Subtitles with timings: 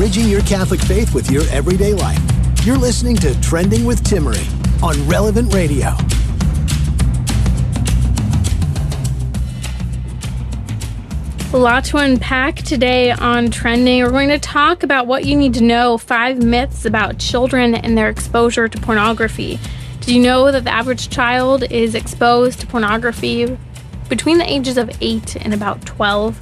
[0.00, 2.18] Bridging your Catholic faith with your everyday life.
[2.64, 4.48] You're listening to Trending with Timmerie
[4.82, 5.88] on Relevant Radio.
[11.52, 14.02] A lot to unpack today on trending.
[14.02, 17.98] We're going to talk about what you need to know five myths about children and
[17.98, 19.58] their exposure to pornography.
[20.00, 23.54] Did you know that the average child is exposed to pornography
[24.08, 26.40] between the ages of 8 and about 12?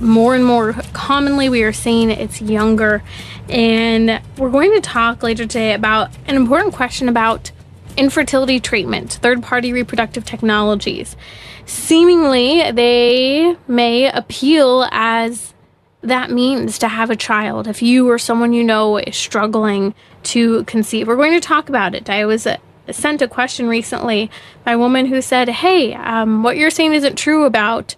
[0.00, 3.02] More and more commonly we are seeing it's younger.
[3.48, 7.52] And we're going to talk later today about an important question about
[7.96, 11.16] infertility treatment third party reproductive technologies.
[11.64, 15.54] Seemingly they may appeal as
[16.02, 17.66] that means to have a child.
[17.66, 21.06] If you or someone you know is struggling to conceive.
[21.06, 22.10] We're going to talk about it.
[22.10, 22.56] I was uh,
[22.90, 24.30] sent a question recently
[24.64, 27.96] by a woman who said hey um, what you're saying isn't true about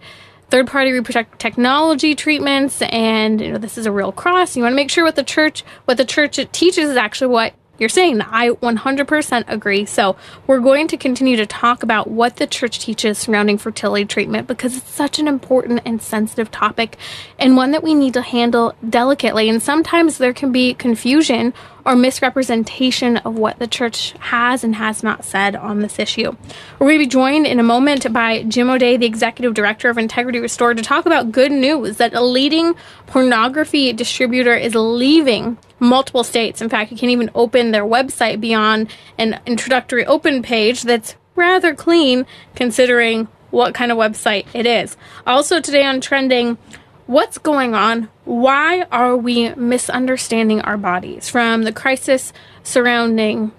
[0.51, 4.57] third party reproductive technology treatments and you know this is a real cross.
[4.57, 7.55] You want to make sure what the church what the church teaches is actually what
[7.79, 9.87] you're saying I 100% agree.
[9.87, 14.47] So, we're going to continue to talk about what the church teaches surrounding fertility treatment
[14.47, 16.97] because it's such an important and sensitive topic
[17.39, 19.49] and one that we need to handle delicately.
[19.49, 21.55] And sometimes there can be confusion
[21.89, 26.37] or misrepresentation of what the church has and has not said on this issue.
[26.79, 29.97] We're going to be joined in a moment by Jim O'Day, the executive director of
[29.97, 32.75] Integrity Restored, to talk about good news that a leading
[33.07, 36.61] pornography distributor is leaving multiple states.
[36.61, 41.75] In fact, you can even open their website beyond an introductory open page that's rather
[41.75, 44.97] clean considering what kind of website it is.
[45.27, 46.59] Also, today on Trending,
[47.07, 48.09] what's going on?
[48.25, 51.29] Why are we misunderstanding our bodies?
[51.29, 52.33] From the crisis
[52.63, 53.53] surrounding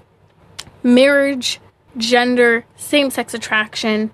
[0.83, 1.59] marriage,
[1.97, 4.11] gender, same sex attraction,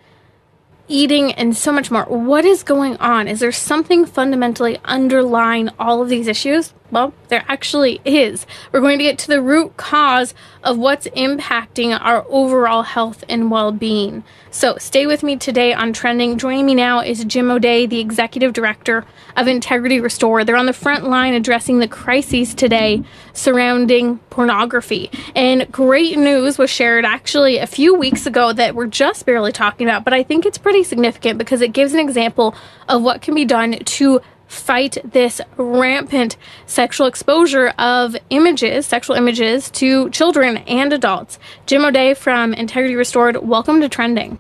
[0.88, 2.04] eating, and so much more.
[2.04, 3.28] What is going on?
[3.28, 6.74] Is there something fundamentally underlying all of these issues?
[6.96, 8.48] Well, there actually is.
[8.72, 10.34] We're going to get to the root cause
[10.64, 14.24] of what's impacting our overall health and well being.
[14.50, 16.38] So stay with me today on Trending.
[16.38, 19.04] Joining me now is Jim O'Day, the Executive Director
[19.36, 20.48] of Integrity Restored.
[20.48, 25.12] They're on the front line addressing the crises today surrounding pornography.
[25.36, 29.86] And great news was shared actually a few weeks ago that we're just barely talking
[29.86, 32.56] about, but I think it's pretty significant because it gives an example
[32.88, 39.70] of what can be done to fight this rampant sexual exposure of images, sexual images
[39.72, 41.40] to children and adults.
[41.66, 44.40] Jim O'Day from Integrity Restored, welcome to Trending.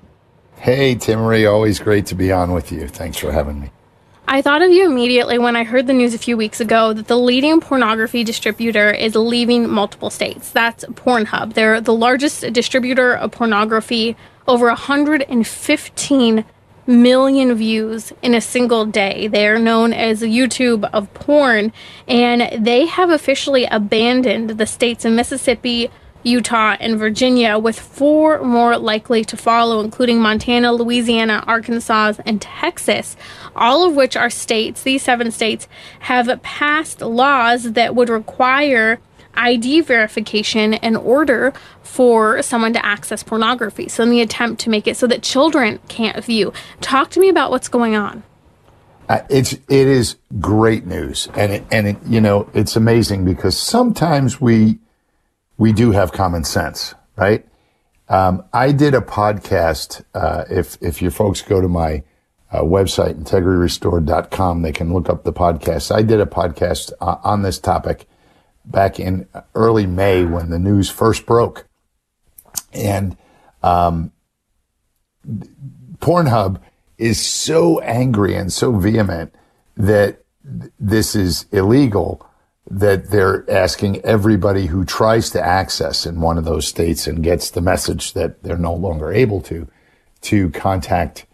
[0.57, 2.87] Hey, Timmerie, always great to be on with you.
[2.87, 3.71] Thanks for having me.
[4.27, 7.07] I thought of you immediately when I heard the news a few weeks ago that
[7.07, 10.49] the leading pornography distributor is leaving multiple states.
[10.51, 11.53] That's Pornhub.
[11.53, 14.15] They're the largest distributor of pornography,
[14.47, 16.45] over 115
[16.87, 19.27] million views in a single day.
[19.27, 21.73] They are known as YouTube of porn,
[22.07, 25.89] and they have officially abandoned the states of Mississippi,
[26.23, 33.15] Utah, and Virginia, with four more likely to follow, including Montana, Louisiana, Arkansas, and Texas,
[33.55, 35.67] all of which are states, these seven states,
[35.99, 38.99] have passed laws that would require
[39.37, 41.53] ID verification in order
[41.83, 43.87] for someone to access pornography.
[43.87, 46.53] So, in the attempt to make it so that children can't view.
[46.81, 48.23] Talk to me about what's going on.
[49.07, 53.57] Uh, it's it is great news, and it, and it, you know it's amazing because
[53.57, 54.79] sometimes we
[55.57, 57.45] we do have common sense, right?
[58.09, 60.03] Um, I did a podcast.
[60.13, 62.03] Uh, if if your folks go to my
[62.51, 65.93] uh, website integrityrestored.com, they can look up the podcast.
[65.93, 68.07] I did a podcast uh, on this topic
[68.65, 71.67] back in early May when the news first broke.
[72.73, 73.17] And
[73.63, 74.11] um,
[75.99, 76.59] Pornhub
[76.97, 79.33] is so angry and so vehement
[79.75, 80.23] that
[80.79, 82.25] this is illegal
[82.69, 87.51] that they're asking everybody who tries to access in one of those states and gets
[87.51, 89.67] the message that they're no longer able to
[90.21, 91.25] to contact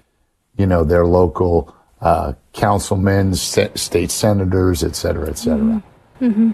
[0.58, 5.82] you know their local uh, councilmen state senators et cetera et cetera
[6.20, 6.26] mm-hmm.
[6.26, 6.52] Mm-hmm.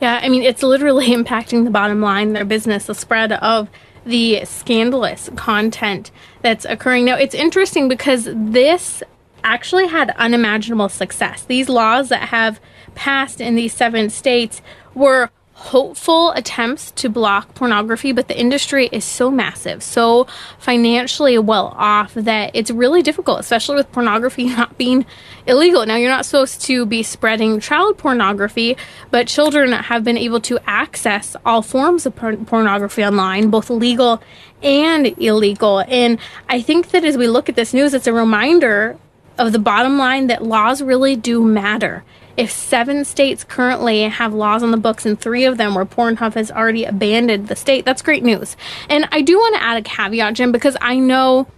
[0.00, 3.68] Yeah, I mean, it's literally impacting the bottom line, their business, the spread of
[4.04, 6.10] the scandalous content
[6.42, 7.04] that's occurring.
[7.04, 9.02] Now, it's interesting because this
[9.44, 11.44] actually had unimaginable success.
[11.44, 12.60] These laws that have
[12.94, 14.62] passed in these seven states
[14.94, 20.24] were hopeful attempts to block pornography, but the industry is so massive, so
[20.60, 25.04] financially well off that it's really difficult, especially with pornography not being
[25.46, 25.84] illegal.
[25.84, 28.76] Now, you're not supposed to be spreading child pornography,
[29.10, 34.22] but children have been able to access all forms of por- pornography online, both legal
[34.62, 35.80] and illegal.
[35.88, 38.96] And I think that as we look at this news, it's a reminder
[39.36, 42.04] of the bottom line that laws really do matter
[42.38, 46.34] if seven states currently have laws on the books and three of them where Pornhub
[46.34, 48.56] has already abandoned the state, that's great news.
[48.88, 51.48] And I do want to add a caveat, Jim, because I know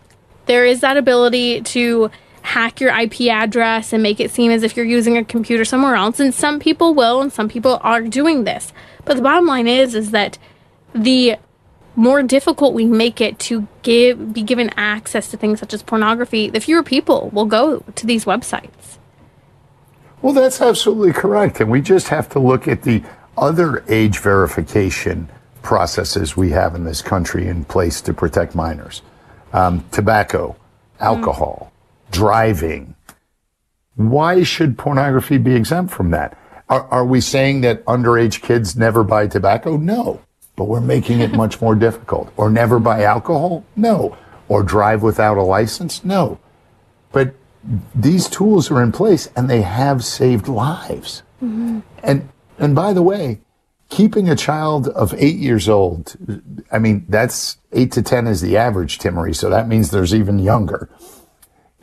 [0.46, 2.10] there is that ability to
[2.40, 5.96] hack your IP address and make it seem as if you're using a computer somewhere
[5.96, 6.18] else.
[6.18, 8.72] And some people will, and some people are doing this.
[9.04, 10.38] But the bottom line is, is that
[10.94, 11.36] the
[11.94, 16.48] more difficult we make it to give be given access to things such as pornography,
[16.48, 18.96] the fewer people will go to these websites.
[20.22, 21.60] Well, that's absolutely correct.
[21.60, 23.02] And we just have to look at the
[23.36, 25.28] other age verification
[25.62, 29.02] processes we have in this country in place to protect minors
[29.52, 30.56] um, tobacco,
[31.00, 32.12] alcohol, mm.
[32.12, 32.94] driving.
[33.96, 36.38] Why should pornography be exempt from that?
[36.68, 39.76] Are, are we saying that underage kids never buy tobacco?
[39.76, 40.20] No.
[40.54, 42.32] But we're making it much more difficult.
[42.36, 43.64] Or never buy alcohol?
[43.74, 44.16] No.
[44.48, 46.04] Or drive without a license?
[46.04, 46.38] No.
[47.12, 47.34] But
[47.94, 51.22] these tools are in place and they have saved lives.
[51.42, 51.80] Mm-hmm.
[52.02, 52.28] And
[52.58, 53.40] and by the way,
[53.88, 56.16] keeping a child of eight years old,
[56.70, 59.36] I mean that's eight to ten is the average, Timmerie.
[59.36, 60.88] So that means there's even younger.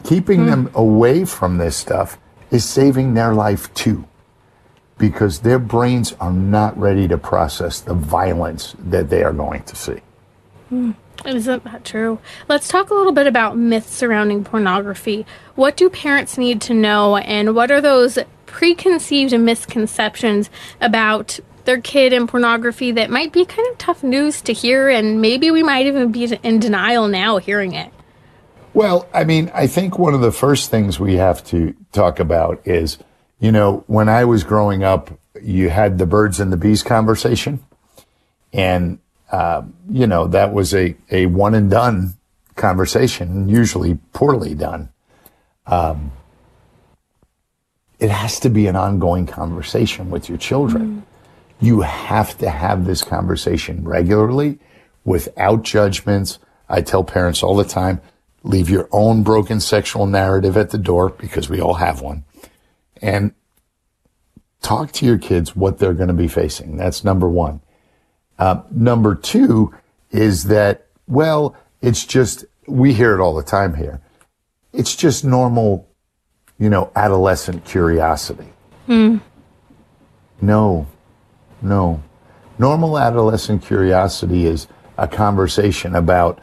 [0.03, 0.49] Keeping mm-hmm.
[0.49, 2.17] them away from this stuff
[2.51, 4.05] is saving their life too,
[4.97, 9.75] because their brains are not ready to process the violence that they are going to
[9.75, 10.01] see.
[10.71, 10.95] Mm.
[11.25, 12.19] Isn't that true?
[12.47, 15.25] Let's talk a little bit about myths surrounding pornography.
[15.55, 20.49] What do parents need to know, and what are those preconceived misconceptions
[20.79, 25.19] about their kid and pornography that might be kind of tough news to hear, and
[25.21, 27.91] maybe we might even be in denial now hearing it?
[28.73, 32.65] Well, I mean, I think one of the first things we have to talk about
[32.65, 32.99] is,
[33.39, 35.11] you know, when I was growing up,
[35.41, 37.65] you had the birds and the bees conversation.
[38.53, 38.99] And
[39.31, 42.15] uh, you know, that was a, a one and done
[42.55, 44.89] conversation, usually poorly done.
[45.65, 46.11] Um,
[47.99, 50.97] it has to be an ongoing conversation with your children.
[50.97, 51.03] Mm.
[51.59, 54.59] You have to have this conversation regularly
[55.03, 56.39] without judgments.
[56.69, 58.01] I tell parents all the time,
[58.43, 62.23] leave your own broken sexual narrative at the door because we all have one
[63.01, 63.33] and
[64.61, 66.77] talk to your kids what they're going to be facing.
[66.77, 67.61] That's number one.
[68.39, 69.73] Uh, number two
[70.11, 74.01] is that, well, it's just, we hear it all the time here.
[74.73, 75.87] It's just normal,
[76.59, 78.47] you know, adolescent curiosity.
[78.87, 79.21] Mm.
[80.41, 80.87] No,
[81.61, 82.03] no.
[82.59, 84.67] Normal adolescent curiosity is
[84.97, 86.39] a conversation about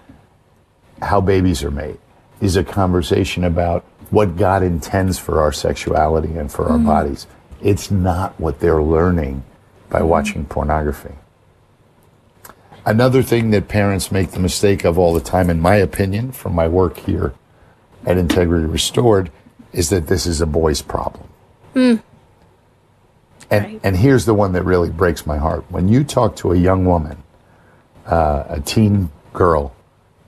[1.02, 1.98] how babies are made,
[2.40, 6.86] is a conversation about what God intends for our sexuality and for our mm.
[6.86, 7.26] bodies.
[7.62, 9.42] It's not what they're learning
[9.90, 10.06] by mm.
[10.06, 11.14] watching pornography.
[12.86, 16.54] Another thing that parents make the mistake of all the time, in my opinion, from
[16.54, 17.32] my work here
[18.04, 19.30] at Integrity Restored,
[19.72, 21.26] is that this is a boy's problem.
[21.74, 22.02] Mm.
[23.50, 23.80] And, right.
[23.82, 25.64] and here's the one that really breaks my heart.
[25.70, 27.22] When you talk to a young woman,
[28.06, 29.74] uh, a teen girl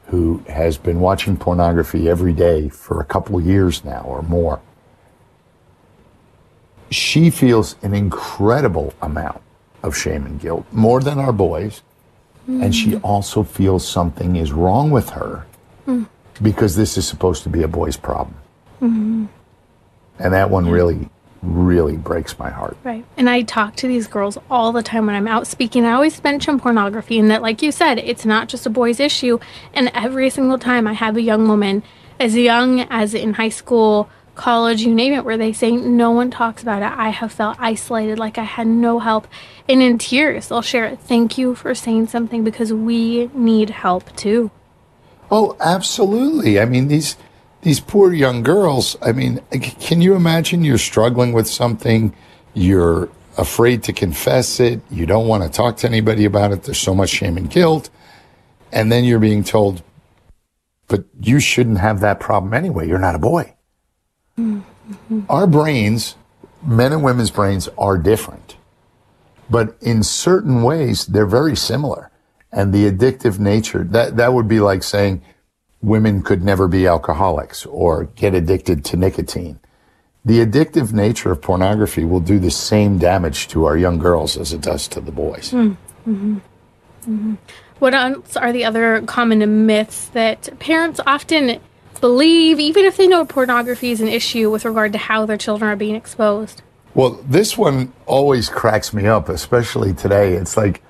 [0.07, 4.61] who has been watching pornography every day for a couple years now or more,
[6.91, 9.43] she feels an incredible amount
[9.83, 11.83] of shame and guilt, more than our boys
[12.49, 12.65] Mm.
[12.65, 15.47] And she also feels something is wrong with her
[15.87, 16.07] mm.
[16.41, 18.37] because this is supposed to be a boy's problem.
[18.81, 19.27] Mm-hmm.
[20.19, 21.09] And that one really,
[21.43, 22.77] really breaks my heart.
[22.85, 23.05] Right.
[23.17, 25.85] And I talk to these girls all the time when I'm out speaking.
[25.85, 29.39] I always mention pornography and that, like you said, it's not just a boy's issue.
[29.75, 31.83] And every single time I have a young woman,
[32.19, 36.31] as young as in high school, college, you name it, where they say no one
[36.31, 36.97] talks about it.
[36.97, 39.27] I have felt isolated, like I had no help.
[39.69, 41.01] And in tears, they'll share it.
[41.01, 44.51] Thank you for saying something because we need help too.
[45.31, 46.61] Oh, absolutely.
[46.61, 47.17] I mean, these
[47.63, 48.97] these poor young girls.
[49.03, 49.41] I mean,
[49.81, 52.15] can you imagine you're struggling with something,
[52.55, 56.63] you're afraid to confess it, you don't want to talk to anybody about it.
[56.63, 57.91] There's so much shame and guilt,
[58.71, 59.83] and then you're being told,
[60.87, 62.87] "But you shouldn't have that problem anyway.
[62.87, 63.56] You're not a boy."
[64.39, 65.21] Mm-hmm.
[65.29, 66.17] Our brains,
[66.65, 68.57] men and women's brains, are different.
[69.49, 72.11] But in certain ways, they're very similar.
[72.53, 75.23] And the addictive nature, that, that would be like saying,
[75.83, 79.61] women could never be alcoholics or get addicted to nicotine.
[80.25, 84.53] The addictive nature of pornography will do the same damage to our young girls as
[84.53, 85.53] it does to the boys.
[85.53, 86.39] Mm-hmm.
[87.07, 87.35] Mm-hmm.
[87.79, 91.61] What else are the other common myths that parents often
[92.01, 95.71] believe, even if they know pornography is an issue with regard to how their children
[95.71, 96.63] are being exposed?
[96.95, 100.35] Well, this one always cracks me up, especially today.
[100.35, 100.83] It's like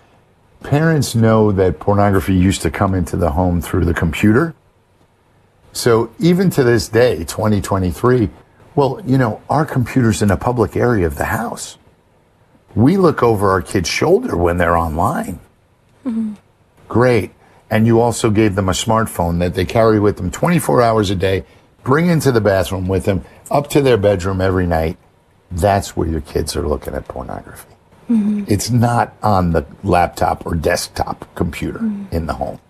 [0.62, 4.54] parents know that pornography used to come into the home through the computer.
[5.72, 8.30] So even to this day, 2023,
[8.74, 11.76] well, you know, our computer's in a public area of the house.
[12.74, 15.40] We look over our kid's shoulder when they're online.
[16.04, 16.34] Mm-hmm.
[16.88, 17.32] Great.
[17.70, 21.16] And you also gave them a smartphone that they carry with them 24 hours a
[21.16, 21.44] day,
[21.82, 24.96] bring into the bathroom with them, up to their bedroom every night.
[25.50, 27.74] That's where your kids are looking at pornography.
[28.10, 28.44] Mm-hmm.
[28.46, 32.14] It's not on the laptop or desktop computer mm-hmm.
[32.14, 32.60] in the home.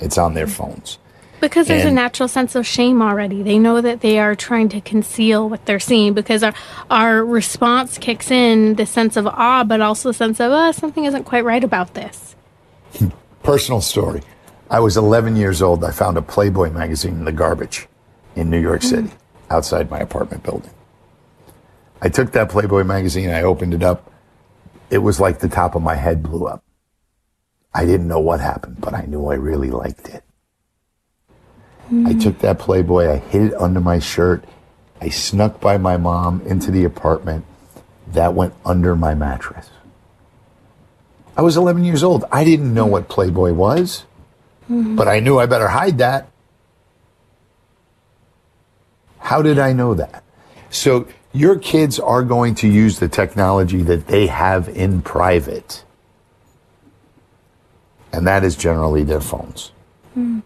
[0.00, 0.98] It's on their phones.
[1.40, 3.42] Because there's and, a natural sense of shame already.
[3.42, 6.52] They know that they are trying to conceal what they're seeing because our,
[6.90, 11.06] our response kicks in the sense of awe, but also the sense of, oh, something
[11.06, 12.36] isn't quite right about this.
[13.42, 14.22] Personal story.
[14.68, 15.82] I was 11 years old.
[15.82, 17.88] I found a Playboy magazine in the garbage
[18.36, 19.52] in New York City, mm-hmm.
[19.52, 20.70] outside my apartment building.
[22.02, 24.12] I took that Playboy magazine, I opened it up.
[24.90, 26.64] It was like the top of my head blew up.
[27.74, 30.24] I didn't know what happened, but I knew I really liked it.
[31.92, 32.06] Mm.
[32.06, 34.44] I took that Playboy, I hid it under my shirt.
[35.00, 37.44] I snuck by my mom into the apartment.
[38.08, 39.70] That went under my mattress.
[41.40, 42.26] I was 11 years old.
[42.30, 44.04] I didn't know what Playboy was,
[44.64, 44.94] mm-hmm.
[44.94, 46.28] but I knew I better hide that.
[49.20, 50.22] How did I know that?
[50.68, 55.82] So your kids are going to use the technology that they have in private.
[58.12, 59.72] And that is generally their phones.
[60.14, 60.42] Mm.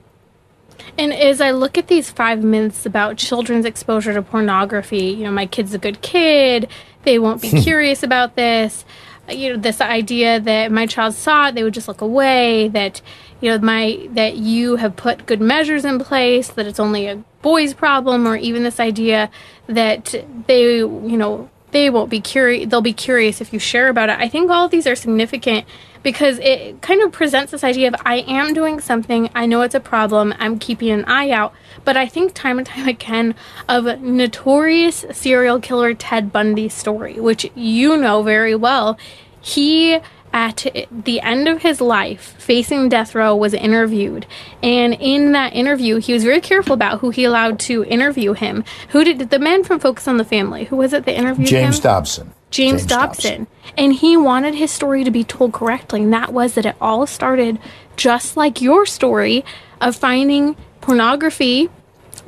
[0.96, 5.32] And as I look at these five myths about children's exposure to pornography, you know,
[5.32, 6.68] my kid's a good kid,
[7.02, 8.84] they won't be curious about this
[9.28, 13.00] you know this idea that my child saw it they would just look away that
[13.40, 17.16] you know my that you have put good measures in place that it's only a
[17.43, 19.31] boy's problem or even this idea
[19.66, 20.14] that
[20.47, 24.19] they you know they won't be curious they'll be curious if you share about it.
[24.19, 25.66] I think all these are significant
[26.04, 29.75] because it kind of presents this idea of i am doing something i know it's
[29.75, 31.52] a problem i'm keeping an eye out
[31.84, 33.34] but i think time and time again
[33.68, 38.96] of notorious serial killer ted bundy's story which you know very well
[39.40, 39.99] he
[40.34, 44.26] at the end of his life, facing death row, was interviewed.
[44.64, 48.64] And in that interview, he was very careful about who he allowed to interview him.
[48.88, 50.64] Who did the man from Focus on the Family?
[50.64, 51.82] Who was it that interviewed James him?
[51.82, 52.34] Dobson.
[52.54, 53.38] James, James Dobson.
[53.38, 53.46] Dobson.
[53.76, 56.02] And he wanted his story to be told correctly.
[56.02, 57.58] And that was that it all started
[57.96, 59.44] just like your story
[59.80, 61.68] of finding pornography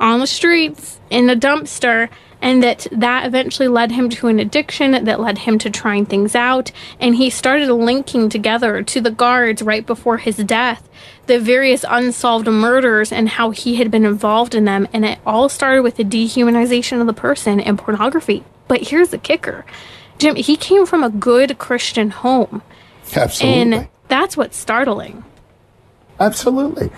[0.01, 2.09] on the streets in a dumpster
[2.41, 6.35] and that that eventually led him to an addiction that led him to trying things
[6.35, 10.87] out and he started linking together to the guards right before his death
[11.25, 15.49] the various unsolved murders and how he had been involved in them and it all
[15.49, 19.65] started with the dehumanization of the person and pornography but here's the kicker
[20.17, 22.61] jim he came from a good christian home.
[23.15, 23.77] Absolutely.
[23.77, 25.23] and that's what's startling.
[26.19, 26.89] Absolutely.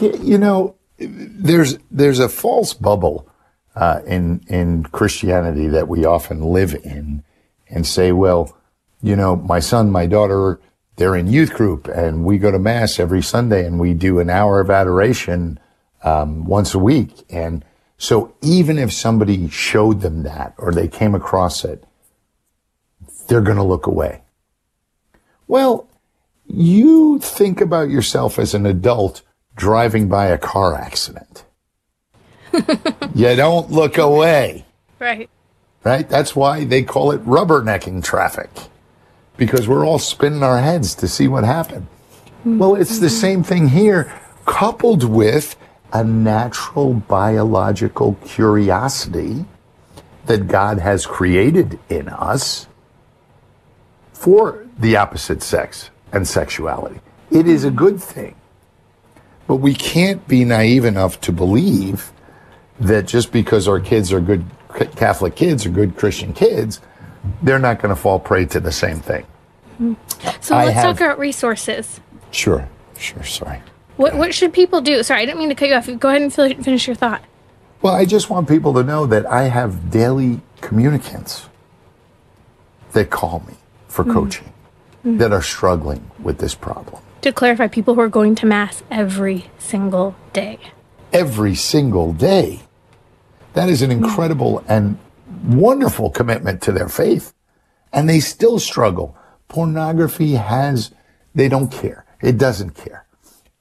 [0.00, 3.28] You know there's there's a false bubble
[3.74, 7.24] uh, in in Christianity that we often live in,
[7.68, 8.56] and say, well,
[9.02, 10.60] you know, my son, my daughter,
[10.96, 14.30] they're in youth group, and we go to mass every Sunday, and we do an
[14.30, 15.58] hour of adoration
[16.02, 17.64] um, once a week, and
[17.96, 21.84] so even if somebody showed them that or they came across it,
[23.28, 24.22] they're going to look away.
[25.46, 25.88] Well,
[26.46, 29.22] you think about yourself as an adult
[29.56, 31.44] driving by a car accident.
[33.14, 34.64] you don't look away.
[34.98, 35.28] Right.
[35.82, 36.08] Right?
[36.08, 38.50] That's why they call it rubbernecking traffic
[39.36, 41.86] because we're all spinning our heads to see what happened.
[42.40, 42.58] Mm-hmm.
[42.58, 44.12] Well, it's the same thing here,
[44.46, 45.56] coupled with
[45.92, 49.44] a natural biological curiosity
[50.26, 52.66] that God has created in us
[54.24, 56.98] for the opposite sex and sexuality.
[57.30, 58.34] It is a good thing.
[59.46, 62.10] But we can't be naive enough to believe
[62.80, 64.46] that just because our kids are good
[64.96, 66.80] Catholic kids or good Christian kids,
[67.42, 69.26] they're not going to fall prey to the same thing.
[70.40, 72.00] So I let's have, talk about resources.
[72.30, 72.66] Sure,
[72.96, 73.24] sure.
[73.24, 73.60] Sorry.
[73.98, 75.02] What what should people do?
[75.02, 75.86] Sorry, I didn't mean to cut you off.
[76.00, 77.22] Go ahead and finish your thought.
[77.82, 81.50] Well, I just want people to know that I have daily communicants
[82.92, 83.56] that call me
[83.94, 84.12] for mm-hmm.
[84.12, 84.52] coaching
[84.98, 85.18] mm-hmm.
[85.18, 87.00] that are struggling with this problem.
[87.22, 90.58] To clarify, people who are going to mass every single day
[91.14, 92.60] every single day.
[93.54, 94.98] That is an incredible and
[95.44, 97.32] wonderful commitment to their faith.
[97.92, 99.16] And they still struggle.
[99.46, 100.90] Pornography has,
[101.34, 102.04] they don't care.
[102.20, 103.06] It doesn't care.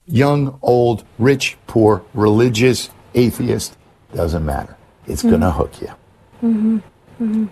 [0.07, 3.77] Young, old, rich, poor, religious, atheist,
[4.13, 4.75] doesn't matter.
[5.05, 5.93] It's going to hook you.
[6.41, 7.45] Mm-hmm.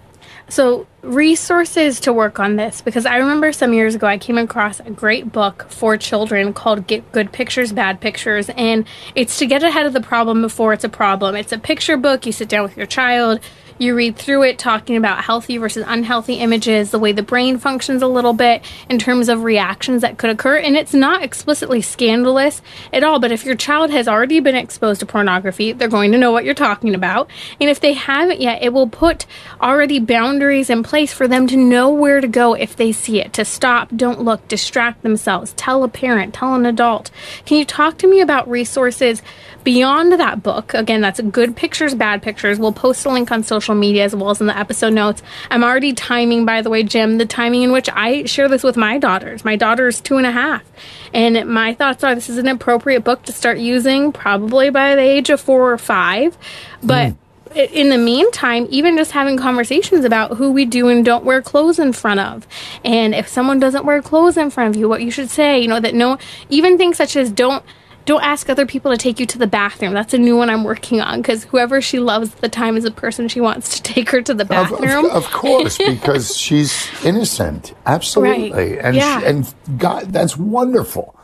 [0.51, 4.81] So, resources to work on this because I remember some years ago I came across
[4.81, 9.63] a great book for children called Get Good Pictures, Bad Pictures, and it's to get
[9.63, 11.38] ahead of the problem before it's a problem.
[11.38, 12.25] It's a picture book.
[12.25, 13.39] You sit down with your child,
[13.82, 18.02] you read through it talking about healthy versus unhealthy images, the way the brain functions
[18.02, 20.58] a little bit in terms of reactions that could occur.
[20.58, 22.62] And it's not explicitly scandalous
[22.94, 26.18] at all, but if your child has already been exposed to pornography, they're going to
[26.18, 27.30] know what you're talking about.
[27.60, 29.26] And if they haven't yet, it will put
[29.60, 33.34] already boundaries in place for them to know where to go if they see it,
[33.34, 37.10] to stop, don't look, distract themselves, tell a parent, tell an adult.
[37.46, 39.24] Can you talk to me about resources
[39.63, 40.74] beyond that book?
[40.74, 42.60] Again, that's Good Pictures, Bad Pictures.
[42.60, 45.22] We'll post a link on social media as well as in the episode notes.
[45.50, 48.77] I'm already timing, by the way, Jim, the timing in which I share this with
[48.77, 49.46] my daughters.
[49.46, 50.63] My daughter is two and a half.
[51.13, 55.01] And my thoughts are this is an appropriate book to start using probably by the
[55.01, 56.38] age of four or five.
[56.84, 57.18] But mm
[57.56, 61.80] in the meantime, even just having conversations about who we do and don't wear clothes
[61.80, 62.48] in front of.
[62.86, 65.68] And if someone doesn't wear clothes in front of you, what you should say, you
[65.68, 66.18] know, that no,
[66.50, 67.63] even things such as don't
[68.12, 69.94] don't ask other people to take you to the bathroom.
[69.94, 72.84] That's a new one I'm working on because whoever she loves at the time is
[72.84, 75.06] the person she wants to take her to the bathroom.
[75.06, 77.74] Of, of, of course, because she's innocent.
[77.86, 78.51] Absolutely.
[78.51, 78.80] Right.
[78.80, 79.22] And, yeah.
[79.22, 81.18] she, and God, that's wonderful.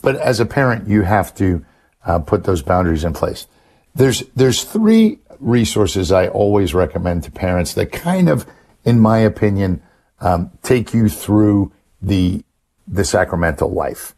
[0.00, 1.64] But as a parent, you have to
[2.04, 3.46] uh, put those boundaries in place.
[3.94, 8.46] There's, there's three resources I always recommend to parents that kind of,
[8.84, 9.80] in my opinion,
[10.20, 12.44] um, take you through the,
[12.88, 14.16] the sacramental life.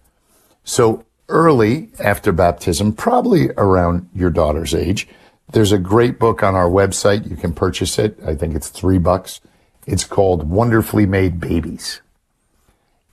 [0.63, 5.09] So early after baptism, probably around your daughter's age.
[5.53, 7.29] There's a great book on our website.
[7.29, 8.19] You can purchase it.
[8.27, 9.41] I think it's three bucks.
[9.87, 12.01] It's called Wonderfully Made Babies.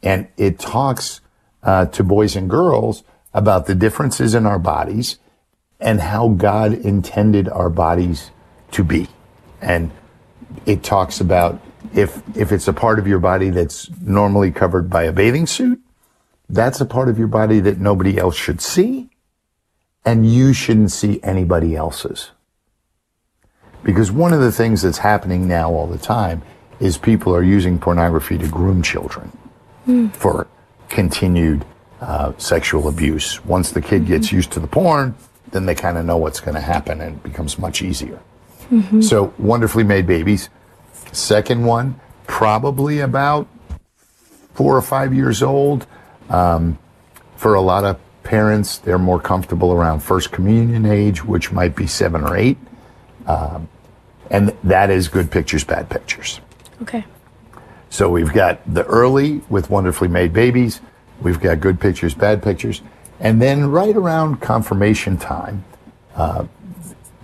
[0.02, 1.22] And it talks
[1.64, 3.04] uh, to boys and girls
[3.34, 5.20] about the differences in our bodies
[5.80, 8.32] and how God intended our bodies
[8.72, 9.08] to be.
[9.62, 9.92] And
[10.66, 11.62] it talks about
[11.94, 15.82] if, if it's a part of your body that's normally covered by a bathing suit,
[16.52, 19.10] that's a part of your body that nobody else should see,
[20.06, 22.32] and you shouldn't see anybody else's.
[23.84, 26.44] Because one of the things that's happening now all the time
[26.80, 29.32] is people are using pornography to groom children
[29.88, 30.14] mm.
[30.14, 30.48] for
[30.90, 31.66] continued
[32.02, 33.44] uh, sexual abuse.
[33.46, 34.38] Once the kid gets mm-hmm.
[34.38, 35.16] used to the porn,
[35.52, 38.20] then they kind of know what's going to happen and it becomes much easier.
[38.70, 39.02] Mm-hmm.
[39.02, 40.50] So, wonderfully made babies.
[41.12, 43.48] Second one, probably about
[44.54, 45.86] four or five years old.
[46.30, 46.78] Um,
[47.36, 51.88] for a lot of parents, they're more comfortable around first communion age, which might be
[51.88, 52.58] seven or eight.
[53.26, 53.68] Um,
[54.30, 56.40] and that is good pictures, bad pictures.
[56.82, 57.04] Okay.
[57.90, 60.82] So we've got the early with wonderfully made babies.
[61.22, 62.82] We've got good pictures, bad pictures.
[63.20, 65.66] And then right around confirmation time,
[66.16, 66.46] uh,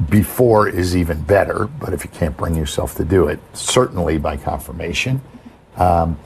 [0.09, 4.37] before is even better, but if you can't bring yourself to do it, certainly by
[4.37, 5.21] confirmation,
[5.75, 6.19] um,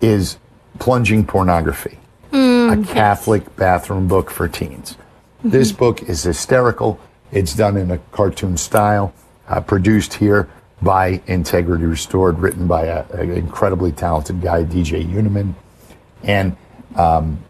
[0.00, 0.38] is
[0.78, 1.98] Plunging Pornography,
[2.32, 3.52] mm, a Catholic yes.
[3.56, 4.96] bathroom book for teens.
[5.38, 5.50] Mm-hmm.
[5.50, 6.98] This book is hysterical.
[7.32, 9.12] It's done in a cartoon style,
[9.48, 10.48] uh, produced here
[10.80, 15.54] by Integrity Restored, written by an incredibly talented guy, DJ Uniman.
[16.22, 16.56] And
[16.96, 17.44] um,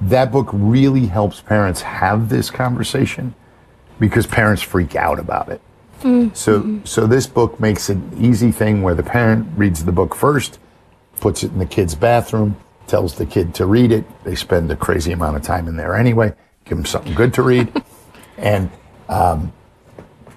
[0.00, 3.34] that book really helps parents have this conversation
[3.98, 5.60] because parents freak out about it.
[6.00, 6.34] Mm-hmm.
[6.34, 10.58] So, so this book makes an easy thing where the parent reads the book first,
[11.20, 14.04] puts it in the kid's bathroom, tells the kid to read it.
[14.24, 16.34] They spend a crazy amount of time in there anyway.
[16.64, 17.72] Give them something good to read.
[18.38, 18.70] and
[19.08, 19.52] um,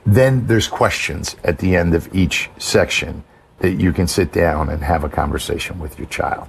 [0.06, 3.24] then there's questions at the end of each section
[3.60, 6.48] that you can sit down and have a conversation with your child.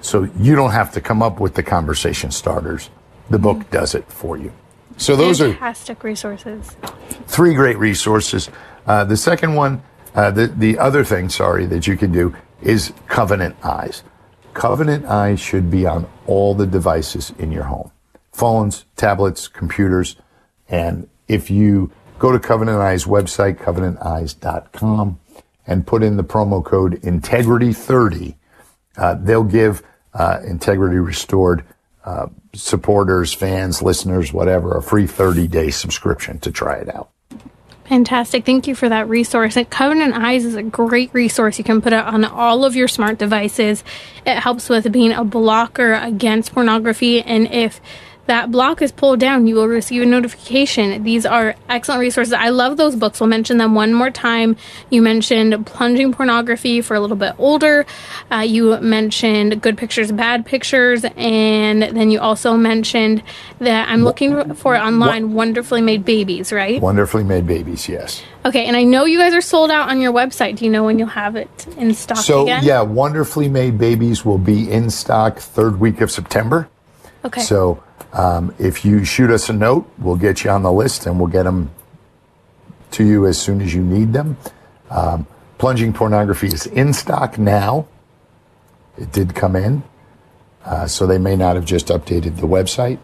[0.00, 2.90] So you don't have to come up with the conversation starters.
[3.30, 3.70] The book mm-hmm.
[3.70, 4.52] does it for you.
[4.96, 6.76] So those fantastic are fantastic resources.
[7.26, 8.50] Three great resources.
[8.86, 9.82] Uh, the second one,
[10.14, 14.02] uh, the the other thing, sorry, that you can do is Covenant Eyes.
[14.54, 17.90] Covenant Eyes should be on all the devices in your home
[18.32, 20.16] phones, tablets, computers.
[20.68, 25.20] And if you go to Covenant Eyes website, covenanteyes.com,
[25.66, 28.34] and put in the promo code Integrity30,
[28.96, 29.82] uh, they'll give
[30.14, 31.64] uh, Integrity Restored
[32.04, 37.10] uh, supporters, fans, listeners, whatever, a free 30 day subscription to try it out.
[37.92, 38.46] Fantastic.
[38.46, 39.54] Thank you for that resource.
[39.54, 41.58] And Covenant Eyes is a great resource.
[41.58, 43.84] You can put it on all of your smart devices.
[44.24, 47.20] It helps with being a blocker against pornography.
[47.20, 47.82] And if
[48.26, 51.02] that block is pulled down, you will receive a notification.
[51.02, 52.32] These are excellent resources.
[52.32, 53.20] I love those books.
[53.20, 54.56] We'll mention them one more time.
[54.90, 57.84] You mentioned Plunging Pornography for a little bit older.
[58.30, 61.04] Uh, you mentioned Good Pictures, Bad Pictures.
[61.16, 63.22] And then you also mentioned
[63.58, 66.80] that I'm looking for online Wonderfully Made Babies, right?
[66.80, 68.22] Wonderfully Made Babies, yes.
[68.44, 70.56] Okay, and I know you guys are sold out on your website.
[70.56, 72.64] Do you know when you'll have it in stock so, again?
[72.64, 76.68] yeah, Wonderfully Made Babies will be in stock third week of September.
[77.24, 77.42] Okay.
[77.42, 81.18] So um, if you shoot us a note, we'll get you on the list and
[81.18, 81.70] we'll get them
[82.92, 84.36] to you as soon as you need them.
[84.90, 85.26] Um,
[85.58, 87.86] plunging pornography is in stock now.
[88.98, 89.82] It did come in,
[90.64, 92.98] uh, so they may not have just updated the website.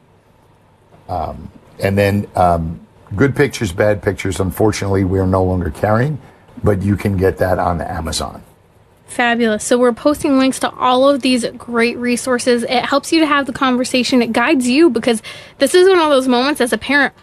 [1.08, 4.40] Um, and then um, good pictures, bad pictures.
[4.40, 6.20] Unfortunately, we are no longer carrying,
[6.62, 8.42] but you can get that on Amazon.
[9.08, 9.64] Fabulous.
[9.64, 12.62] So we're posting links to all of these great resources.
[12.62, 14.22] It helps you to have the conversation.
[14.22, 15.22] It guides you because
[15.58, 17.14] this is one of those moments as a parent.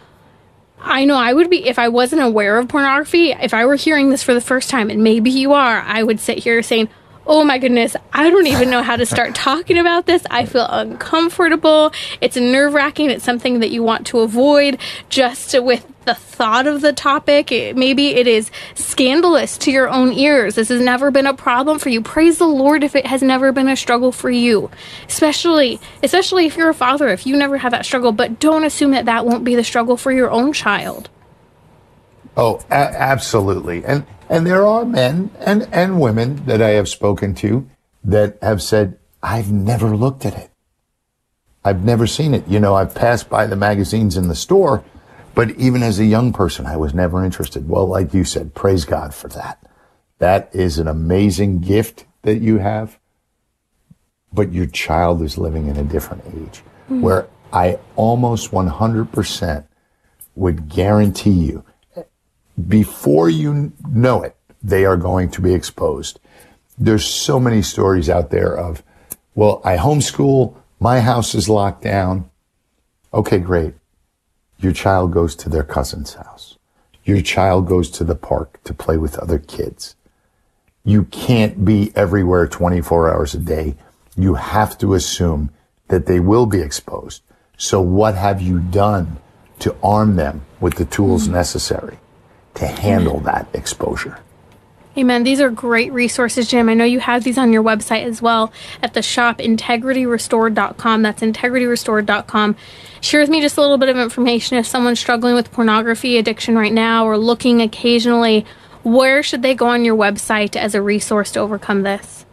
[0.80, 4.10] I know I would be if I wasn't aware of pornography, if I were hearing
[4.10, 6.88] this for the first time, and maybe you are, I would sit here saying,
[7.26, 10.24] oh my goodness, I don't even know how to start talking about this.
[10.30, 11.92] I feel uncomfortable.
[12.20, 13.10] It's nerve wracking.
[13.10, 17.50] It's something that you want to avoid just with the thought of the topic.
[17.50, 20.54] It, maybe it is scandalous to your own ears.
[20.54, 22.00] This has never been a problem for you.
[22.00, 24.70] Praise the Lord if it has never been a struggle for you.
[25.08, 28.92] Especially, especially if you're a father, if you never had that struggle, but don't assume
[28.92, 31.10] that that won't be the struggle for your own child.
[32.36, 33.84] Oh, a- absolutely.
[33.84, 37.68] And and there are men and, and women that I have spoken to
[38.04, 40.50] that have said, I've never looked at it.
[41.64, 42.46] I've never seen it.
[42.46, 44.84] You know, I've passed by the magazines in the store,
[45.34, 47.68] but even as a young person, I was never interested.
[47.68, 49.58] Well, like you said, praise God for that.
[50.18, 52.98] That is an amazing gift that you have,
[54.32, 57.00] but your child is living in a different age mm-hmm.
[57.00, 59.66] where I almost 100%
[60.36, 61.64] would guarantee you
[62.68, 66.18] before you know it, they are going to be exposed.
[66.78, 68.82] There's so many stories out there of,
[69.34, 72.30] well, I homeschool, my house is locked down.
[73.12, 73.74] Okay, great.
[74.58, 76.56] Your child goes to their cousin's house.
[77.04, 79.94] Your child goes to the park to play with other kids.
[80.84, 83.76] You can't be everywhere 24 hours a day.
[84.16, 85.50] You have to assume
[85.88, 87.22] that they will be exposed.
[87.56, 89.18] So what have you done
[89.60, 91.34] to arm them with the tools mm-hmm.
[91.34, 91.98] necessary?
[92.56, 94.18] To handle that exposure.
[94.98, 95.24] Amen.
[95.24, 96.70] These are great resources, Jim.
[96.70, 98.50] I know you have these on your website as well
[98.82, 101.02] at the shop, integrityrestored.com.
[101.02, 102.56] That's integrityrestored.com.
[103.02, 106.56] Share with me just a little bit of information if someone's struggling with pornography addiction
[106.56, 108.46] right now or looking occasionally.
[108.84, 112.24] Where should they go on your website as a resource to overcome this?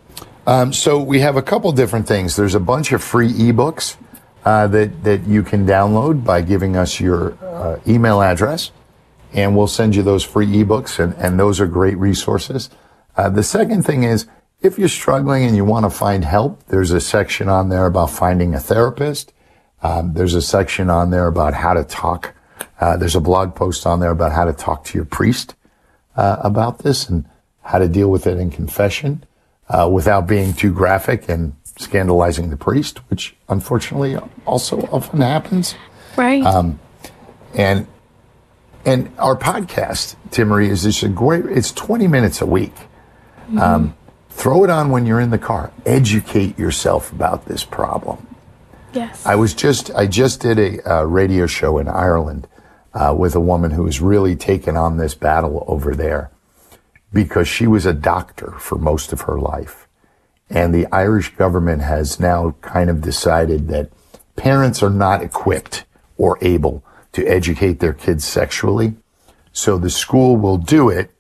[0.48, 2.38] Um, so we have a couple different things.
[2.38, 3.98] There's a bunch of free ebooks
[4.46, 8.72] uh, that that you can download by giving us your uh, email address
[9.34, 12.70] and we'll send you those free ebooks, and, and those are great resources.
[13.16, 14.28] Uh, the second thing is,
[14.62, 18.10] if you're struggling and you want to find help, there's a section on there about
[18.10, 19.34] finding a therapist.
[19.82, 22.34] Um, there's a section on there about how to talk.
[22.80, 25.56] Uh, there's a blog post on there about how to talk to your priest
[26.16, 27.26] uh, about this and
[27.62, 29.26] how to deal with it in confession
[29.70, 35.76] uh, without being too graphic and scandalizing the priest, which unfortunately also often happens.
[36.16, 36.44] Right.
[36.44, 36.80] Um,
[37.54, 37.88] and
[38.86, 42.76] and our podcast, Timmerie, is just a great, it's 20 minutes a week.
[42.76, 43.60] Mm-hmm.
[43.60, 43.96] Um,
[44.30, 45.72] throw it on when you're in the car.
[45.86, 48.28] Educate yourself about this problem.
[48.94, 49.26] Yes.
[49.26, 52.48] I was just, I just did a, a radio show in Ireland
[52.94, 56.30] uh, with a woman who was really taken on this battle over there
[57.12, 59.88] because she was a doctor for most of her life.
[60.50, 63.90] And the Irish government has now kind of decided that
[64.36, 65.86] parents are not equipped
[66.18, 68.96] or able to educate their kids sexually.
[69.52, 71.12] So the school will do it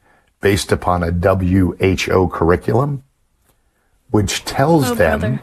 [0.41, 3.03] based upon a WHO curriculum,
[4.09, 5.41] which tells oh, them brother.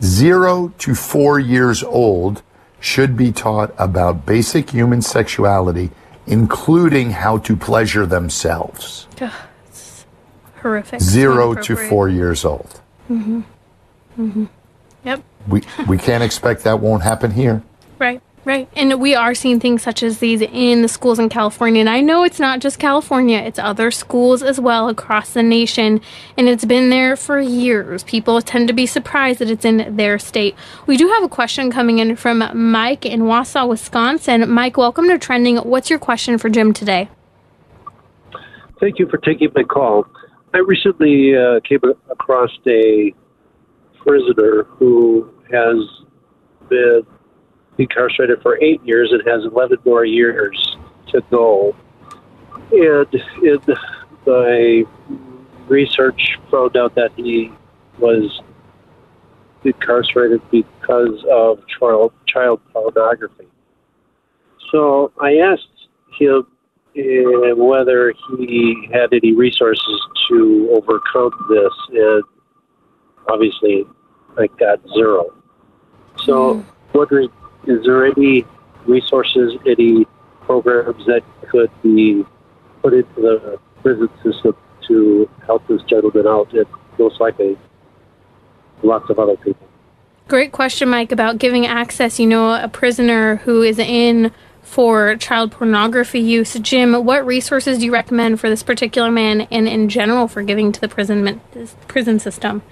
[0.00, 2.42] zero to four years old
[2.78, 5.90] should be taught about basic human sexuality,
[6.26, 9.08] including how to pleasure themselves.
[9.20, 9.32] Ugh,
[10.60, 11.00] horrific.
[11.00, 12.80] Zero to four years old.
[13.10, 13.40] Mm-hmm.
[14.18, 14.44] Mm-hmm.
[15.04, 15.22] Yep.
[15.48, 17.62] We, we can't expect that won't happen here.
[17.98, 18.20] Right.
[18.46, 18.68] Right.
[18.76, 21.80] And we are seeing things such as these in the schools in California.
[21.80, 26.00] And I know it's not just California, it's other schools as well across the nation.
[26.36, 28.04] And it's been there for years.
[28.04, 30.54] People tend to be surprised that it's in their state.
[30.86, 34.48] We do have a question coming in from Mike in Wausau, Wisconsin.
[34.48, 35.56] Mike, welcome to Trending.
[35.56, 37.08] What's your question for Jim today?
[38.78, 40.06] Thank you for taking my call.
[40.54, 41.80] I recently uh, came
[42.12, 43.12] across a
[44.04, 45.78] prisoner who has
[46.68, 47.02] been
[47.78, 50.76] incarcerated for eight years and has 11 more years
[51.08, 51.74] to go.
[52.72, 53.06] And
[53.42, 53.58] in
[54.26, 54.84] my
[55.68, 57.52] research, found out that he
[57.98, 58.40] was
[59.64, 63.46] incarcerated because of child, child pornography.
[64.70, 66.46] So I asked him
[66.96, 72.22] uh, whether he had any resources to overcome this, and
[73.28, 73.84] obviously
[74.38, 75.32] I got zero.
[76.24, 76.64] So, mm.
[76.94, 77.30] wondering,
[77.66, 78.44] is there any
[78.86, 80.06] resources, any
[80.42, 82.24] programs that could be
[82.82, 84.56] put into the prison system
[84.88, 86.66] to help this gentleman out, and
[86.98, 87.58] most likely
[88.82, 89.66] lots of other people?
[90.28, 92.18] Great question, Mike, about giving access.
[92.18, 96.54] You know, a prisoner who is in for child pornography use.
[96.54, 100.72] Jim, what resources do you recommend for this particular man and in general for giving
[100.72, 101.40] to the prison
[101.86, 102.62] prison system?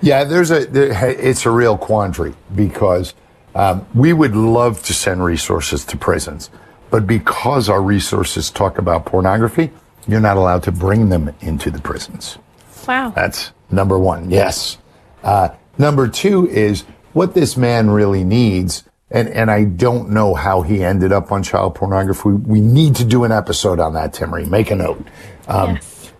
[0.00, 3.14] Yeah, there's a there, it's a real quandary because
[3.54, 6.50] um, we would love to send resources to prisons,
[6.90, 9.70] but because our resources talk about pornography,
[10.06, 12.38] you're not allowed to bring them into the prisons.
[12.86, 14.30] Wow, that's number one.
[14.30, 14.78] Yes.
[15.22, 20.62] Uh, number two is what this man really needs and and I don't know how
[20.62, 22.30] he ended up on child pornography.
[22.30, 24.48] We need to do an episode on that, Timmerie.
[24.48, 25.06] Make a note.
[25.46, 26.12] Um, yes.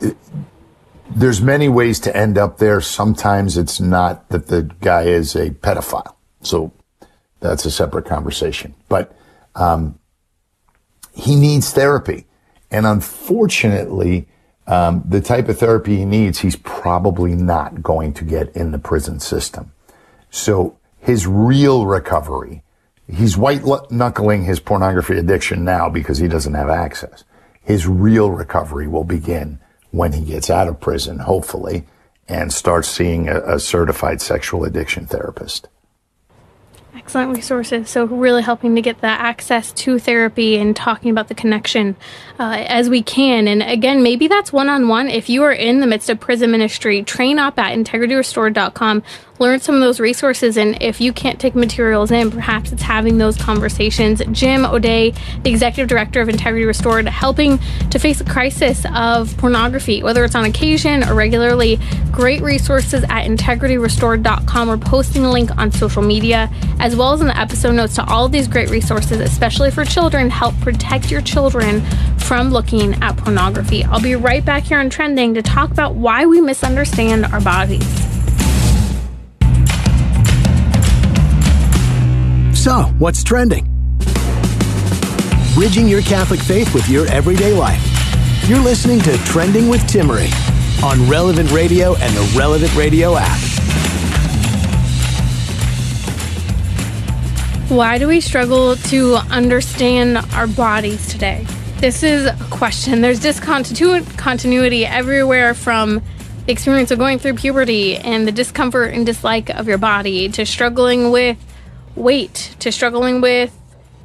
[0.00, 0.16] It,
[1.10, 2.80] there's many ways to end up there.
[2.80, 6.72] Sometimes it's not that the guy is a pedophile, so
[7.40, 8.74] that's a separate conversation.
[8.88, 9.14] But
[9.54, 9.98] um,
[11.14, 12.26] he needs therapy,
[12.70, 14.28] and unfortunately.
[14.66, 18.78] Um, the type of therapy he needs, he's probably not going to get in the
[18.78, 19.72] prison system.
[20.28, 22.62] So his real recovery.
[23.10, 27.24] He's white knuckling his pornography addiction now because he doesn't have access.
[27.62, 29.58] His real recovery will begin
[29.90, 31.86] when he gets out of prison, hopefully,
[32.28, 35.68] and starts seeing a, a certified sexual addiction therapist.
[36.96, 37.90] Excellent resources.
[37.90, 41.96] So, really helping to get that access to therapy and talking about the connection
[42.38, 43.46] uh, as we can.
[43.46, 45.08] And again, maybe that's one on one.
[45.08, 49.02] If you are in the midst of prison ministry, train up at integrityrestored.com
[49.38, 50.56] learn some of those resources.
[50.56, 54.22] And if you can't take materials in, perhaps it's having those conversations.
[54.32, 57.58] Jim O'Day, the executive director of Integrity Restored, helping
[57.90, 61.78] to face a crisis of pornography, whether it's on occasion or regularly.
[62.10, 64.68] Great resources at integrityrestored.com.
[64.68, 68.04] We're posting a link on social media, as well as in the episode notes to
[68.04, 71.80] all of these great resources, especially for children, help protect your children
[72.16, 73.84] from looking at pornography.
[73.84, 78.07] I'll be right back here on Trending to talk about why we misunderstand our bodies.
[82.58, 83.66] So, what's trending?
[85.54, 87.80] Bridging your Catholic faith with your everyday life.
[88.48, 90.32] You're listening to Trending with Timmerie
[90.82, 93.38] on Relevant Radio and the Relevant Radio app.
[97.70, 101.46] Why do we struggle to understand our bodies today?
[101.76, 103.02] This is a question.
[103.02, 106.02] There's discontinuity everywhere from
[106.46, 110.44] the experience of going through puberty and the discomfort and dislike of your body to
[110.44, 111.38] struggling with
[111.98, 113.54] weight to struggling with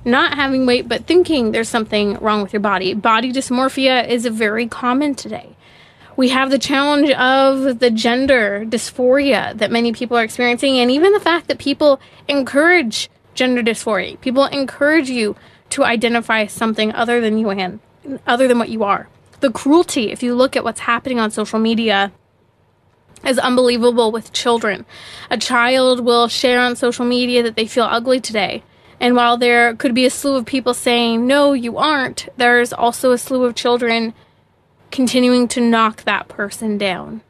[0.05, 2.93] not having weight but thinking there's something wrong with your body.
[2.93, 5.55] Body dysmorphia is very common today.
[6.15, 11.11] We have the challenge of the gender dysphoria that many people are experiencing, and even
[11.11, 14.21] the fact that people encourage gender dysphoria.
[14.21, 15.35] People encourage you
[15.71, 17.79] to identify something other than you and
[18.27, 19.07] other than what you are.
[19.39, 22.11] The cruelty, if you look at what's happening on social media,
[23.25, 24.85] is unbelievable with children.
[25.29, 28.63] A child will share on social media that they feel ugly today.
[28.99, 33.11] And while there could be a slew of people saying, no, you aren't, there's also
[33.11, 34.13] a slew of children
[34.91, 37.21] continuing to knock that person down,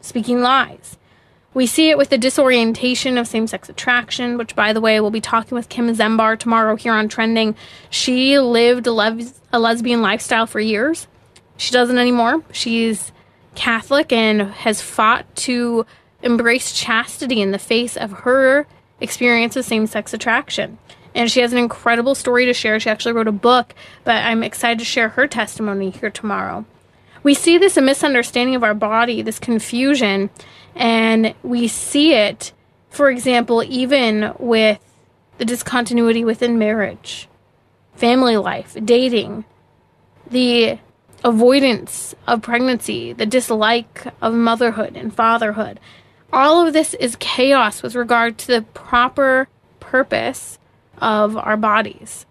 [0.00, 0.96] speaking lies.
[1.52, 5.10] We see it with the disorientation of same sex attraction, which, by the way, we'll
[5.10, 7.56] be talking with Kim Zember tomorrow here on Trending.
[7.90, 11.08] She lived a, les- a lesbian lifestyle for years.
[11.56, 12.42] She doesn't anymore.
[12.52, 13.12] She's
[13.60, 15.84] Catholic and has fought to
[16.22, 18.66] embrace chastity in the face of her
[19.02, 20.78] experience of same sex attraction.
[21.14, 22.80] And she has an incredible story to share.
[22.80, 26.64] She actually wrote a book, but I'm excited to share her testimony here tomorrow.
[27.22, 30.30] We see this a misunderstanding of our body, this confusion,
[30.74, 32.54] and we see it,
[32.88, 34.78] for example, even with
[35.36, 37.28] the discontinuity within marriage,
[37.94, 39.44] family life, dating,
[40.30, 40.78] the
[41.24, 45.80] avoidance of pregnancy, the dislike of motherhood and fatherhood.
[46.32, 49.48] All of this is chaos with regard to the proper
[49.80, 50.58] purpose
[50.98, 52.26] of our bodies.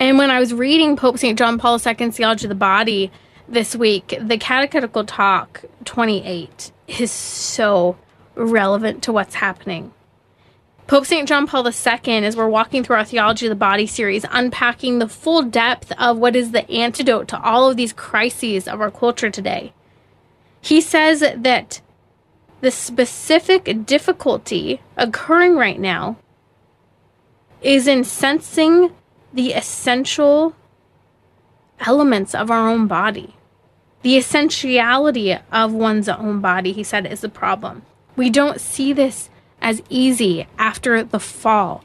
[0.00, 1.36] And when I was reading Pope St.
[1.36, 3.10] John Paul II's Theology of the Body
[3.48, 7.96] this week, the Catechetical Talk 28 is so
[8.36, 9.92] relevant to what's happening.
[10.88, 11.28] Pope St.
[11.28, 15.08] John Paul II, as we're walking through our Theology of the Body series, unpacking the
[15.08, 19.28] full depth of what is the antidote to all of these crises of our culture
[19.28, 19.74] today,
[20.62, 21.82] he says that
[22.62, 26.16] the specific difficulty occurring right now
[27.60, 28.90] is in sensing
[29.30, 30.56] the essential
[31.80, 33.36] elements of our own body.
[34.00, 37.82] The essentiality of one's own body, he said, is the problem.
[38.16, 39.28] We don't see this
[39.60, 41.84] as easy after the fall.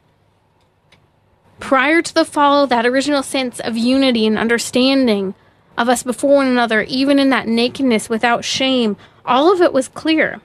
[1.59, 5.33] Prior to the fall, that original sense of unity and understanding
[5.77, 9.87] of us before one another, even in that nakedness without shame, all of it was
[9.87, 10.41] clear.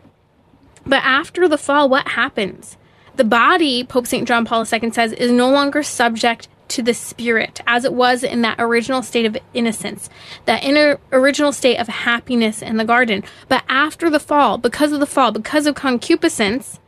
[0.86, 2.76] But after the fall, what happens?
[3.16, 4.28] The body, Pope St.
[4.28, 8.42] John Paul II says, is no longer subject to the spirit as it was in
[8.42, 10.08] that original state of innocence,
[10.44, 13.24] that inner original state of happiness in the garden.
[13.48, 16.78] But after the fall, because of the fall, because of concupiscence,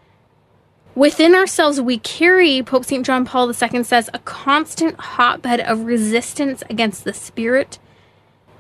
[0.95, 3.05] within ourselves we carry, Pope St.
[3.05, 7.79] John Paul II says, a constant hotbed of resistance against the spirit.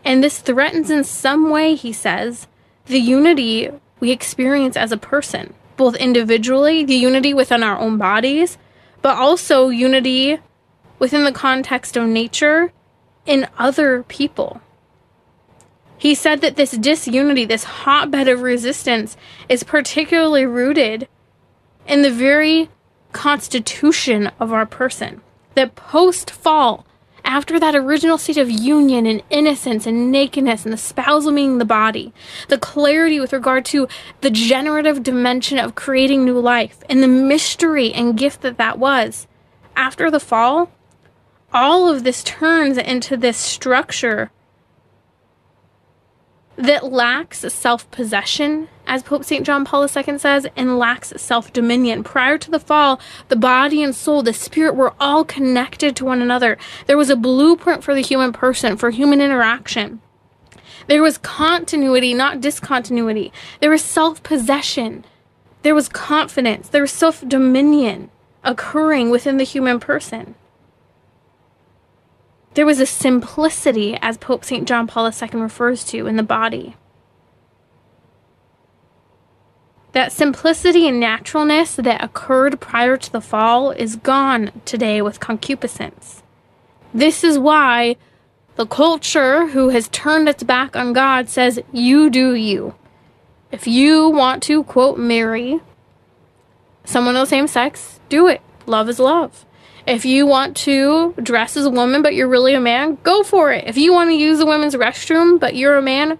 [0.05, 2.47] And this threatens in some way, he says,
[2.87, 8.59] the unity we experience as a person, both individually, the unity within our own bodies,
[9.03, 10.39] but also unity
[10.99, 12.73] within the context of nature
[13.27, 14.61] in other people.
[15.99, 19.17] He said that this disunity, this hotbed of resistance,
[19.49, 21.09] is particularly rooted
[21.87, 22.69] in the very
[23.13, 25.21] constitution of our person.
[25.55, 26.87] That post fall,
[27.25, 31.65] after that original state of union and innocence and nakedness and the spousal meaning the
[31.65, 32.13] body,
[32.49, 33.89] the clarity with regard to
[34.21, 39.27] the generative dimension of creating new life and the mystery and gift that that was,
[39.77, 40.71] after the fall,
[41.53, 44.31] all of this turns into this structure
[46.57, 49.47] that lacks self possession, as Pope St.
[49.47, 52.03] John Paul II says, and lacks self dominion.
[52.03, 56.21] Prior to the fall, the body and soul, the spirit were all connected to one
[56.21, 56.59] another.
[56.89, 60.01] There was a blueprint for the human person, for human interaction.
[60.89, 63.33] There was continuity, not discontinuity.
[63.61, 65.05] There was self possession.
[65.63, 66.69] There was confidence.
[66.69, 68.11] There was self dominion
[68.43, 70.35] occurring within the human person.
[72.55, 74.67] There was a simplicity, as Pope St.
[74.67, 76.75] John Paul II refers to, in the body.
[79.93, 86.23] That simplicity and naturalness that occurred prior to the fall is gone today with concupiscence.
[86.95, 87.97] This is why
[88.55, 92.75] the culture who has turned its back on God says, You do you.
[93.51, 95.61] If you want to, quote, marry
[96.85, 98.41] someone of the same sex, do it.
[98.67, 99.45] Love is love.
[99.87, 103.53] If you want to dress as a woman but you're really a man, go for
[103.53, 103.67] it.
[103.67, 106.19] If you want to use the women's restroom but you're a man,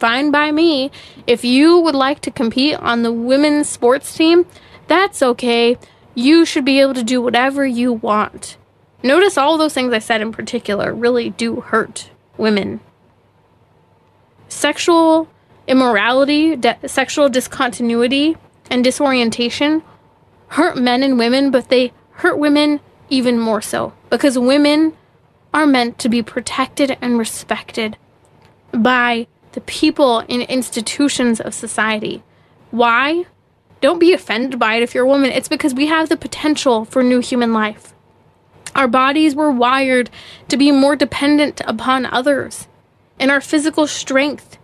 [0.00, 0.90] fine by me.
[1.26, 4.46] If you would like to compete on the women's sports team,
[4.88, 5.78] that's okay.
[6.14, 8.56] You should be able to do whatever you want.
[9.02, 12.80] Notice all those things I said in particular really do hurt women.
[14.48, 15.28] Sexual
[15.66, 18.36] immorality, de- sexual discontinuity,
[18.70, 19.82] and disorientation
[20.48, 24.96] hurt men and women, but they hurt women even more so because women
[25.52, 27.96] are meant to be protected and respected
[28.72, 32.22] by the people and institutions of society.
[32.70, 33.26] Why?
[33.80, 35.30] Don't be offended by it if you're a woman.
[35.30, 37.94] It's because we have the potential for new human life.
[38.74, 40.10] Our bodies were wired
[40.48, 42.68] to be more dependent upon others
[43.18, 44.58] in our physical strength,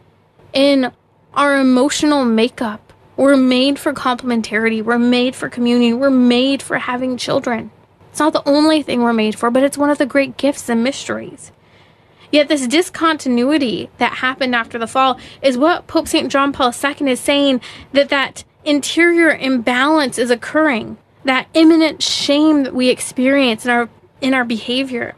[0.53, 0.93] in
[1.35, 2.93] our emotional makeup.
[3.17, 4.83] We're made for complementarity.
[4.83, 5.93] We're made for community.
[5.93, 7.71] We're made for having children.
[8.11, 10.69] It's not the only thing we're made for, but it's one of the great gifts
[10.69, 11.53] and mysteries.
[12.37, 16.31] Yet, this discontinuity that happened after the fall is what Pope St.
[16.31, 17.63] John Paul II is saying
[17.95, 23.89] that that interior imbalance is occurring, that imminent shame that we experience in our,
[24.21, 25.15] in our behavior.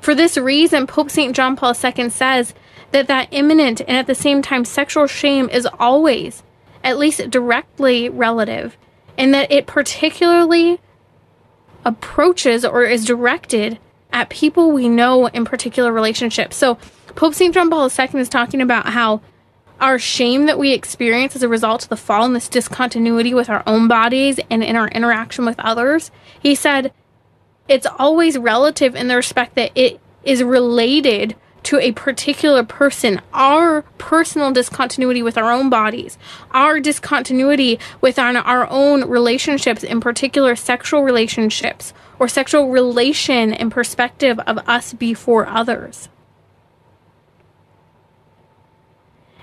[0.00, 1.36] For this reason, Pope St.
[1.36, 2.52] John Paul II says
[2.90, 6.42] that that imminent and at the same time sexual shame is always,
[6.82, 8.76] at least directly, relative,
[9.16, 10.80] and that it particularly
[11.84, 13.78] approaches or is directed
[14.12, 16.56] at people we know in particular relationships.
[16.56, 16.76] So,
[17.16, 17.52] Pope St.
[17.52, 19.20] John Paul II is talking about how
[19.80, 23.48] our shame that we experience as a result of the fall and this discontinuity with
[23.48, 26.10] our own bodies and in our interaction with others,
[26.40, 26.92] he said
[27.66, 31.34] it's always relative in the respect that it is related
[31.64, 36.18] to a particular person, our personal discontinuity with our own bodies,
[36.52, 44.38] our discontinuity within our own relationships, in particular sexual relationships, or sexual relation and perspective
[44.40, 46.08] of us before others.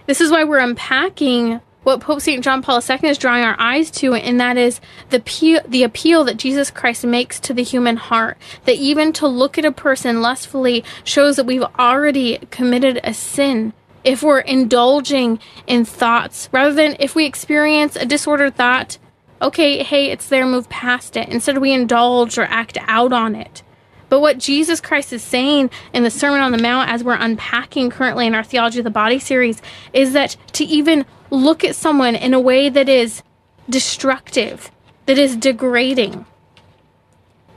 [0.05, 2.43] This is why we're unpacking what Pope St.
[2.43, 6.25] John Paul II is drawing our eyes to, and that is the, pe- the appeal
[6.25, 8.37] that Jesus Christ makes to the human heart.
[8.65, 13.71] That even to look at a person lustfully shows that we've already committed a sin.
[14.03, 18.97] If we're indulging in thoughts, rather than if we experience a disordered thought,
[19.41, 21.29] okay, hey, it's there, move past it.
[21.29, 23.63] Instead, we indulge or act out on it.
[24.09, 27.89] But what Jesus Christ is saying in the Sermon on the Mount, as we're unpacking
[27.89, 29.61] currently in our Theology of the Body series,
[29.93, 33.21] is that to even look at someone in a way that is
[33.69, 34.71] destructive,
[35.05, 36.25] that is degrading,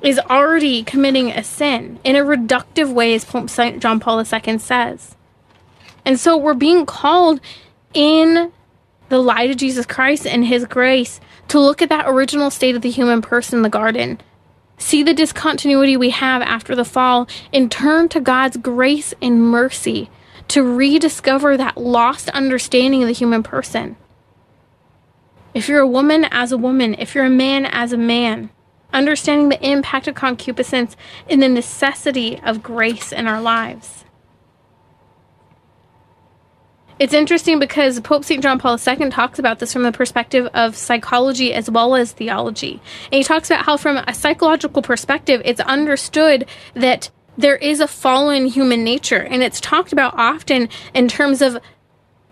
[0.03, 3.81] is already committing a sin in a reductive way, as Pope St.
[3.81, 5.14] John Paul II says.
[6.05, 7.41] And so we're being called
[7.93, 8.53] in
[9.09, 12.83] the light of Jesus Christ and His grace to look at that original state of
[12.83, 14.21] the human person in the garden,
[14.79, 20.09] see the discontinuity we have after the fall, and turn to God's grace and mercy
[20.51, 23.96] to rediscover that lost understanding of the human person.
[25.55, 28.51] If you're a woman as a woman, if you're a man as a man,
[28.92, 30.96] understanding the impact of concupiscence
[31.28, 34.05] and the necessity of grace in our lives.
[36.98, 38.42] It's interesting because Pope St.
[38.42, 42.82] John Paul II talks about this from the perspective of psychology as well as theology.
[43.05, 47.09] And he talks about how, from a psychological perspective, it's understood that
[47.41, 51.59] there is a fallen human nature, and it's talked about often in terms of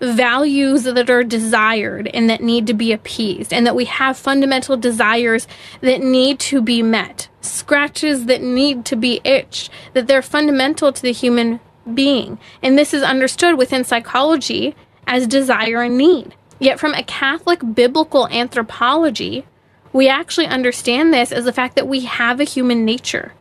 [0.00, 4.76] values that are desired and that need to be appeased, and that we have fundamental
[4.76, 5.48] desires
[5.80, 11.02] that need to be met, scratches that need to be itched, that they're fundamental to
[11.02, 11.58] the human
[11.94, 12.38] being.
[12.62, 16.34] And this is understood within psychology as desire and need.
[16.60, 19.46] Yet, from a Catholic biblical anthropology,
[19.92, 23.32] we actually understand this as the fact that we have a human nature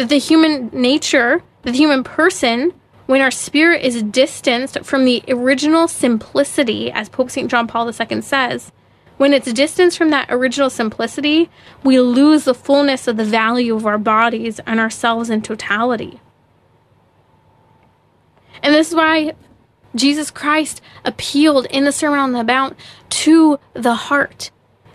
[0.00, 2.72] that the human nature, the human person,
[3.04, 7.50] when our spirit is distanced from the original simplicity, as Pope St.
[7.50, 8.72] John Paul II says,
[9.18, 11.50] when it's distanced from that original simplicity,
[11.84, 16.18] we lose the fullness of the value of our bodies and ourselves in totality.
[18.62, 19.34] And this is why
[19.94, 22.74] Jesus Christ appealed in the Sermon on the Mount
[23.10, 24.50] to the heart.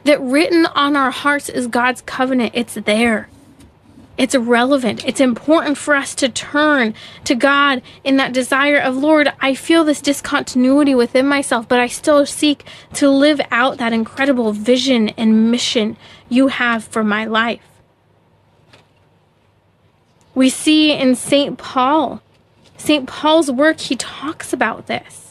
[0.06, 2.54] That written on our hearts is God's covenant.
[2.56, 3.30] It's there.
[4.18, 5.06] It's relevant.
[5.06, 6.94] It's important for us to turn
[7.26, 11.88] to God in that desire of, Lord, I feel this discontinuity within myself, but I
[11.88, 15.98] still seek to live out that incredible vision and mission
[16.30, 17.62] you have for my life.
[20.34, 21.58] We see in St.
[21.58, 22.22] Paul,
[22.78, 23.08] St.
[23.08, 25.26] Paul's work, he talks about this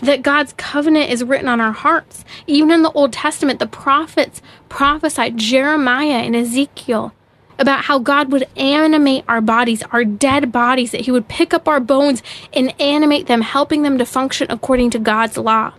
[0.00, 2.24] that God's covenant is written on our hearts.
[2.46, 7.12] Even in the Old Testament, the prophets prophesied, Jeremiah and Ezekiel,
[7.58, 11.66] about how God would animate our bodies, our dead bodies, that He would pick up
[11.66, 15.72] our bones and animate them, helping them to function according to God's law.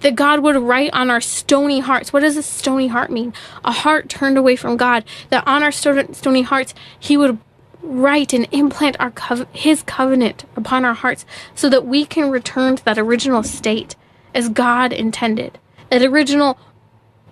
[0.00, 2.12] That God would write on our stony hearts.
[2.12, 3.34] What does a stony heart mean?
[3.64, 5.04] A heart turned away from God.
[5.30, 7.38] That on our stony hearts, He would
[7.82, 9.12] write and implant our
[9.52, 11.26] His covenant upon our hearts
[11.56, 13.96] so that we can return to that original state
[14.32, 15.58] as God intended.
[15.90, 16.58] That original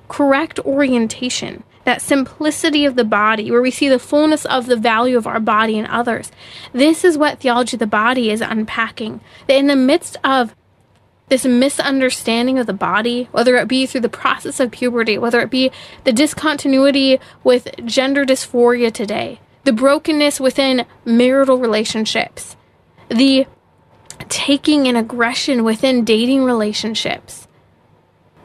[0.08, 5.16] correct orientation that simplicity of the body, where we see the fullness of the value
[5.16, 6.30] of our body and others.
[6.72, 9.20] This is what theology of the body is unpacking.
[9.46, 10.54] That in the midst of
[11.28, 15.50] this misunderstanding of the body, whether it be through the process of puberty, whether it
[15.50, 15.70] be
[16.04, 22.56] the discontinuity with gender dysphoria today, the brokenness within marital relationships,
[23.08, 23.46] the
[24.28, 27.41] taking and aggression within dating relationships,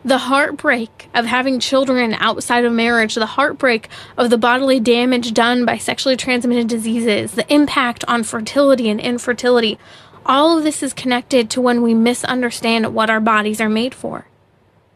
[0.08, 5.66] the heartbreak of having children outside of marriage, the heartbreak of the bodily damage done
[5.66, 9.78] by sexually transmitted diseases, the impact on fertility and infertility,
[10.26, 14.28] all of this is connected to when we misunderstand what our bodies are made for.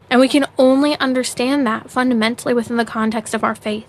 [0.08, 3.86] And we can only understand that fundamentally within the context of our faith.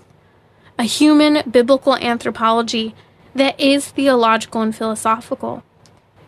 [0.78, 2.94] A human biblical anthropology
[3.34, 5.62] that is theological and philosophical.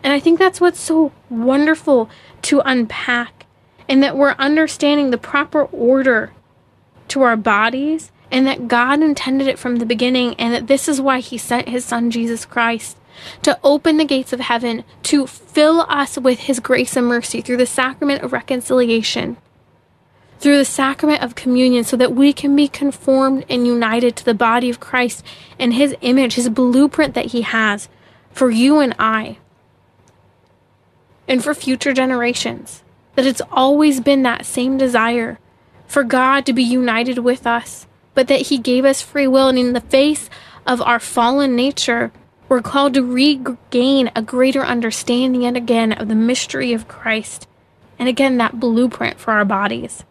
[0.02, 2.08] And I think that's what's so wonderful
[2.42, 3.35] to unpack
[3.88, 6.32] and that we're understanding the proper order
[7.08, 11.00] to our bodies and that God intended it from the beginning and that this is
[11.00, 12.96] why he sent his son Jesus Christ
[13.42, 17.56] to open the gates of heaven to fill us with his grace and mercy through
[17.56, 19.36] the sacrament of reconciliation
[20.38, 24.34] through the sacrament of communion so that we can be conformed and united to the
[24.34, 25.24] body of Christ
[25.58, 27.88] and his image his blueprint that he has
[28.30, 29.38] for you and I
[31.26, 32.82] and for future generations
[33.16, 35.38] that it's always been that same desire
[35.86, 39.48] for God to be united with us, but that He gave us free will.
[39.48, 40.30] And in the face
[40.66, 42.12] of our fallen nature,
[42.48, 47.48] we're called to regain a greater understanding yet again of the mystery of Christ
[47.98, 50.04] and again, that blueprint for our bodies.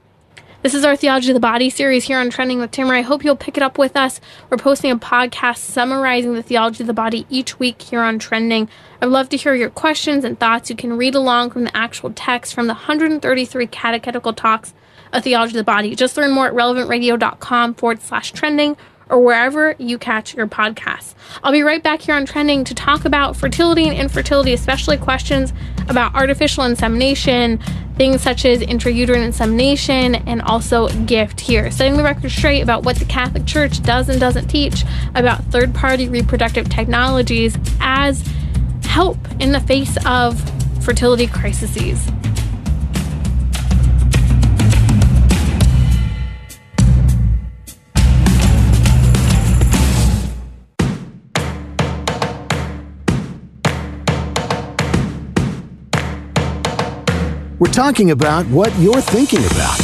[0.66, 2.98] This is our Theology of the Body series here on Trending with Timmerie.
[2.98, 4.20] I hope you'll pick it up with us.
[4.50, 8.68] We're posting a podcast summarizing the theology of the body each week here on Trending.
[9.00, 10.72] I'd love to hear your questions and thoughts.
[10.72, 14.74] You can read along from the actual text from the 133 catechetical talks
[15.14, 15.94] of theology of the body.
[15.94, 18.76] Just learn more at relevantradio.com forward slash trending
[19.10, 21.14] or wherever you catch your podcasts.
[21.44, 25.54] I'll be right back here on Trending to talk about fertility and infertility, especially questions
[25.88, 27.60] about artificial insemination,
[27.98, 31.72] things such as intrauterine insemination, and also GIFT here.
[31.72, 34.84] Setting the record straight about what the Catholic Church does and doesn't teach
[35.14, 38.28] about third party reproductive technologies as
[38.84, 40.40] help in the face of
[40.84, 42.08] fertility crises.
[57.58, 59.80] We're talking about what you're thinking about.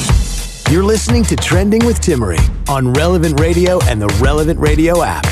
[0.69, 5.23] You're listening to Trending with Timmerie on Relevant Radio and the Relevant Radio app.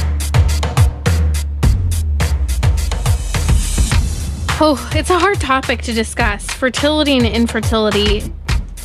[4.62, 6.46] Oh, it's a hard topic to discuss.
[6.46, 8.34] Fertility and infertility.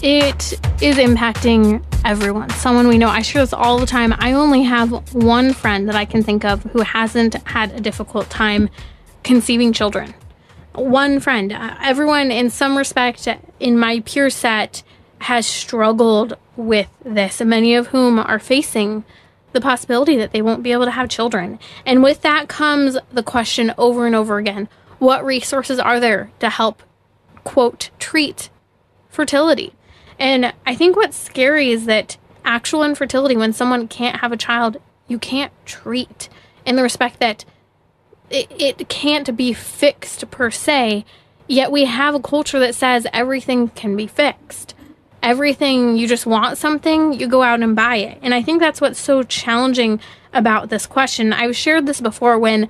[0.02, 2.50] It is impacting everyone.
[2.50, 3.08] Someone we know.
[3.08, 4.12] I share this all the time.
[4.18, 8.28] I only have one friend that I can think of who hasn't had a difficult
[8.30, 8.68] time
[9.22, 10.12] conceiving children
[10.74, 11.52] one friend.
[11.52, 13.28] Uh, everyone, in some respect,
[13.60, 14.82] in my peer set,
[15.20, 19.04] has struggled with this, many of whom are facing
[19.52, 21.58] the possibility that they won't be able to have children.
[21.86, 24.68] And with that comes the question over and over again
[24.98, 26.82] what resources are there to help,
[27.44, 28.50] quote, treat
[29.08, 29.74] fertility?
[30.18, 34.78] And I think what's scary is that actual infertility, when someone can't have a child,
[35.08, 36.28] you can't treat
[36.64, 37.44] in the respect that
[38.30, 41.04] it, it can't be fixed per se,
[41.46, 44.74] yet we have a culture that says everything can be fixed.
[45.22, 48.18] Everything, you just want something, you go out and buy it.
[48.22, 50.00] And I think that's what's so challenging
[50.32, 51.32] about this question.
[51.32, 52.68] I've shared this before when,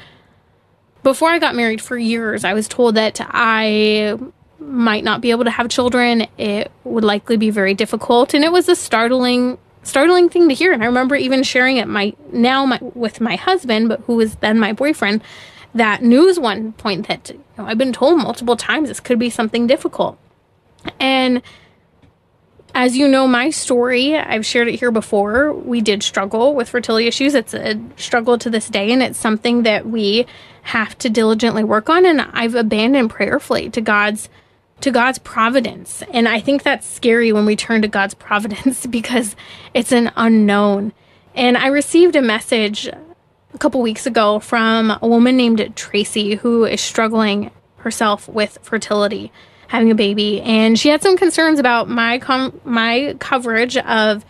[1.02, 4.16] before I got married for years, I was told that I
[4.61, 6.26] might not be able to have children.
[6.38, 8.34] It would likely be very difficult.
[8.34, 10.72] And it was a startling startling thing to hear.
[10.72, 14.37] And I remember even sharing it my now my, with my husband, but who was
[14.37, 15.22] then my boyfriend,
[15.74, 19.30] that news one point that you know, I've been told multiple times this could be
[19.30, 20.18] something difficult.
[21.01, 21.43] And
[22.74, 25.53] as you know, my story, I've shared it here before.
[25.53, 27.35] We did struggle with fertility issues.
[27.35, 30.26] It's a struggle to this day, and it's something that we
[30.62, 32.05] have to diligently work on.
[32.05, 34.28] And I've abandoned prayerfully to God's
[34.85, 36.03] to God's providence.
[36.12, 39.35] And I think that's scary when we turn to God's providence because
[39.72, 40.93] it's an unknown.
[41.35, 46.66] And I received a message a couple weeks ago from a woman named Tracy who
[46.66, 49.32] is struggling herself with fertility,
[49.68, 54.24] having a baby, and she had some concerns about my com- my coverage of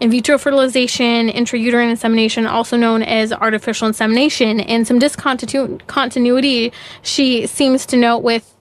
[0.00, 7.86] in vitro fertilization, intrauterine insemination, also known as artificial insemination, and some discontinuity she seems
[7.86, 8.53] to note with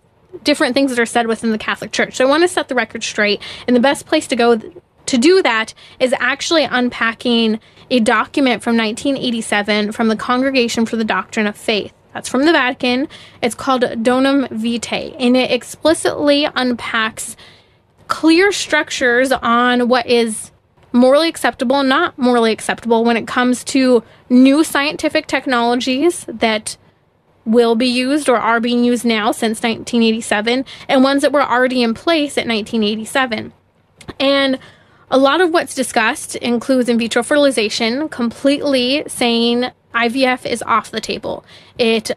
[0.43, 2.15] different things that are said within the Catholic Church.
[2.15, 3.41] So I want to set the record straight.
[3.67, 4.59] And the best place to go
[5.05, 7.59] to do that is actually unpacking
[7.89, 11.93] a document from 1987 from the Congregation for the Doctrine of Faith.
[12.13, 13.07] That's from the Vatican.
[13.41, 17.35] It's called Donum Vitae, and it explicitly unpacks
[18.07, 20.51] clear structures on what is
[20.91, 26.77] morally acceptable and not morally acceptable when it comes to new scientific technologies that
[27.45, 31.83] will be used or are being used now since 1987 and ones that were already
[31.83, 33.53] in place at 1987.
[34.19, 34.59] And
[35.11, 41.01] a lot of what's discussed includes in vitro fertilization, completely saying IVF is off the
[41.01, 41.45] table.
[41.77, 42.11] It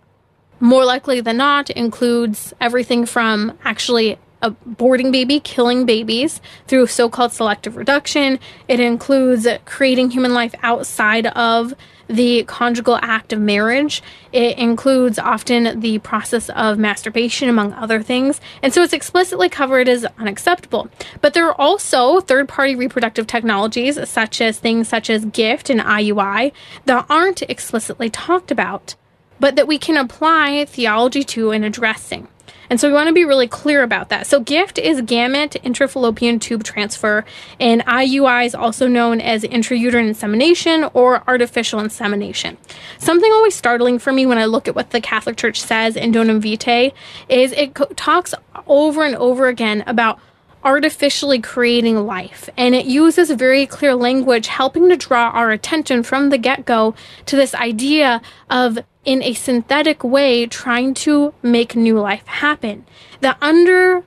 [0.60, 4.18] more likely than not includes everything from actually
[4.50, 8.38] aborting baby, killing babies through so called selective reduction.
[8.68, 11.74] It includes creating human life outside of
[12.08, 14.02] the conjugal act of marriage.
[14.32, 18.40] It includes often the process of masturbation, among other things.
[18.62, 20.88] And so it's explicitly covered as unacceptable.
[21.20, 25.80] But there are also third party reproductive technologies, such as things such as GIFT and
[25.80, 26.52] IUI,
[26.84, 28.94] that aren't explicitly talked about,
[29.40, 32.28] but that we can apply theology to in addressing.
[32.70, 34.26] And so we want to be really clear about that.
[34.26, 37.24] So GIFT is gamete intrafallopian tube transfer,
[37.60, 42.56] and IUI is also known as intrauterine insemination or artificial insemination.
[42.98, 46.12] Something always startling for me when I look at what the Catholic Church says in
[46.12, 46.92] Donum Vitae
[47.28, 48.34] is it co- talks
[48.66, 50.18] over and over again about
[50.66, 52.50] artificially creating life.
[52.56, 56.96] And it uses very clear language, helping to draw our attention from the get go
[57.26, 62.84] to this idea of in a synthetic way trying to make new life happen.
[63.20, 64.04] The under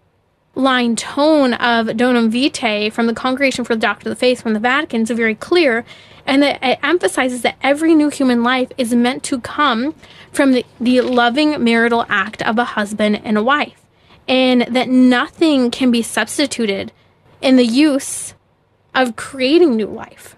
[0.56, 4.54] line tone of Donum Vitae from the Congregation for the Doctrine of the Faith from
[4.54, 5.86] the Vatican is very clear,
[6.26, 9.96] and that it emphasizes that every new human life is meant to come
[10.32, 13.82] from the, the loving marital act of a husband and a wife,
[14.28, 16.92] and that nothing can be substituted
[17.42, 18.34] in the use
[18.94, 20.36] of creating new life.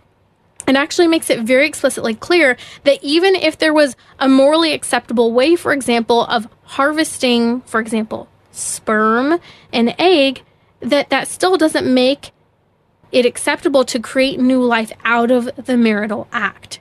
[0.71, 2.55] It actually makes it very explicitly clear
[2.85, 8.29] that even if there was a morally acceptable way, for example, of harvesting, for example,
[8.53, 9.41] sperm
[9.73, 10.43] and egg,
[10.79, 12.31] that that still doesn't make
[13.11, 16.79] it acceptable to create new life out of the marital act.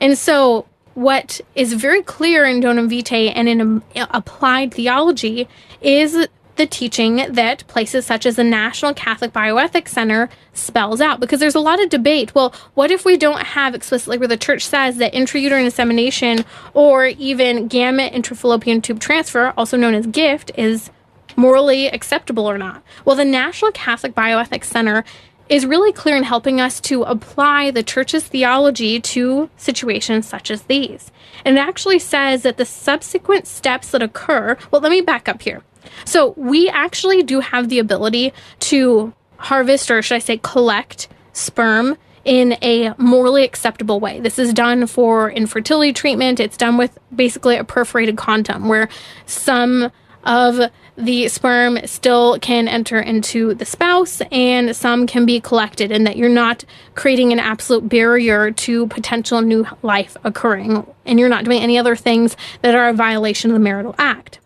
[0.00, 5.48] And so, what is very clear in Donum Vitae and in um, applied theology
[5.82, 11.40] is the teaching that places such as the National Catholic Bioethics Center spells out because
[11.40, 12.34] there's a lot of debate.
[12.34, 17.06] Well, what if we don't have explicitly where the church says that intrauterine insemination or
[17.06, 20.90] even gamete intrafallopian tube transfer, also known as GIFT, is
[21.36, 22.82] morally acceptable or not?
[23.04, 25.04] Well, the National Catholic Bioethics Center
[25.48, 30.62] is really clear in helping us to apply the church's theology to situations such as
[30.62, 31.10] these.
[31.44, 35.42] And it actually says that the subsequent steps that occur, well, let me back up
[35.42, 35.62] here.
[36.04, 41.96] So we actually do have the ability to harvest, or should I say, collect sperm
[42.24, 44.20] in a morally acceptable way.
[44.20, 46.40] This is done for infertility treatment.
[46.40, 48.88] It's done with basically a perforated condom where
[49.26, 49.92] some
[50.24, 50.58] of
[50.96, 56.16] the sperm still can enter into the spouse and some can be collected, and that
[56.16, 56.64] you're not
[56.94, 61.96] creating an absolute barrier to potential new life occurring, and you're not doing any other
[61.96, 64.38] things that are a violation of the marital act.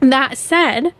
[0.00, 0.94] That said,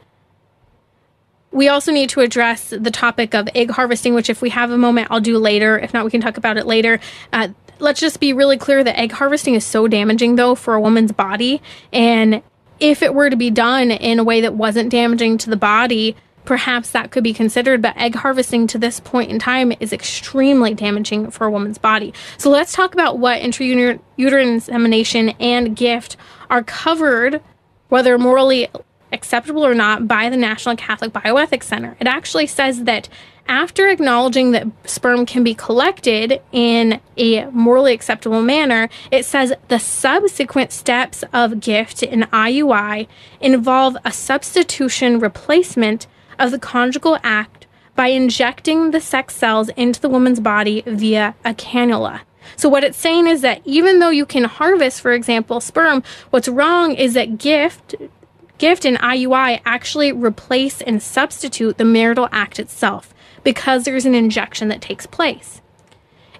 [1.52, 4.78] we also need to address the topic of egg harvesting, which, if we have a
[4.78, 5.78] moment, I'll do later.
[5.78, 7.00] If not, we can talk about it later.
[7.32, 7.48] Uh,
[7.78, 11.12] let's just be really clear that egg harvesting is so damaging, though, for a woman's
[11.12, 11.60] body.
[11.92, 12.42] And
[12.78, 16.14] if it were to be done in a way that wasn't damaging to the body,
[16.44, 17.82] perhaps that could be considered.
[17.82, 22.14] But egg harvesting to this point in time is extremely damaging for a woman's body.
[22.38, 26.16] So let's talk about what intrauterine insemination and GIFT
[26.48, 27.42] are covered,
[27.88, 28.68] whether morally
[29.12, 31.96] acceptable or not, by the National Catholic Bioethics Center.
[32.00, 33.08] It actually says that
[33.50, 39.80] after acknowledging that sperm can be collected in a morally acceptable manner, it says the
[39.80, 43.08] subsequent steps of GIFT in IUI
[43.40, 46.06] involve a substitution replacement
[46.38, 51.52] of the conjugal act by injecting the sex cells into the woman's body via a
[51.52, 52.20] cannula.
[52.56, 56.48] So, what it's saying is that even though you can harvest, for example, sperm, what's
[56.48, 57.96] wrong is that GIFT
[58.60, 64.68] GIFT and IUI actually replace and substitute the marital act itself because there's an injection
[64.68, 65.62] that takes place.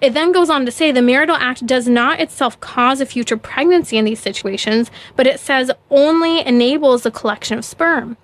[0.01, 3.37] It then goes on to say the marital act does not itself cause a future
[3.37, 8.17] pregnancy in these situations, but it says only enables the collection of sperm.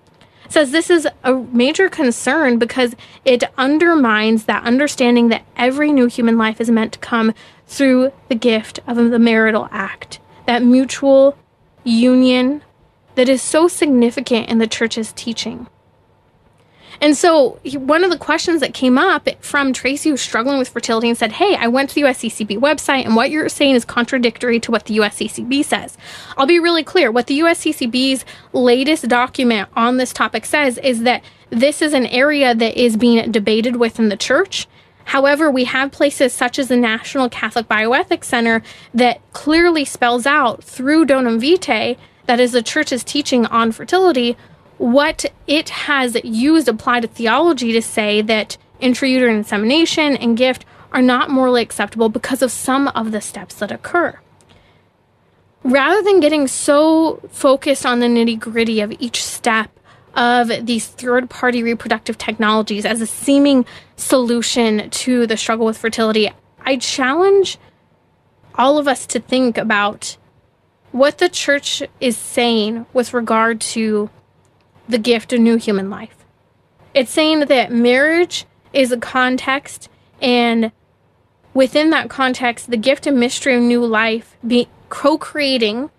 [0.45, 2.95] It says this is a major concern because
[3.25, 7.33] it undermines that understanding that every new human life is meant to come
[7.65, 11.35] through the gift of the marital act, that mutual
[11.83, 12.61] union
[13.17, 15.67] that is so significant in the church's teaching.
[17.01, 21.09] And so, one of the questions that came up from Tracy, who's struggling with fertility,
[21.09, 24.59] and said, Hey, I went to the USCCB website, and what you're saying is contradictory
[24.61, 25.97] to what the USCCB says.
[26.37, 27.11] I'll be really clear.
[27.11, 32.53] What the USCCB's latest document on this topic says is that this is an area
[32.53, 34.67] that is being debated within the church.
[35.05, 38.61] However, we have places such as the National Catholic Bioethics Center
[38.93, 41.97] that clearly spells out through Donum Vitae,
[42.27, 44.37] that is the church's teaching on fertility,
[44.77, 51.01] what it has used applied to theology to say that intrauterine insemination and GIFT are
[51.01, 54.19] not morally acceptable because of some of the steps that occur.
[55.63, 59.71] Rather than getting so focused on the nitty gritty of each step
[60.15, 63.65] of these third party reproductive technologies as a seeming
[63.95, 66.29] solution to the struggle with fertility,
[66.65, 67.57] I challenge
[68.55, 70.17] all of us to think about
[70.91, 74.09] what the church is saying with regard to
[74.87, 76.15] the gift of new human life.
[76.93, 79.89] It's saying that marriage is a context,
[80.21, 80.71] and
[81.53, 85.89] within that context, the gift and mystery of new life, be co creating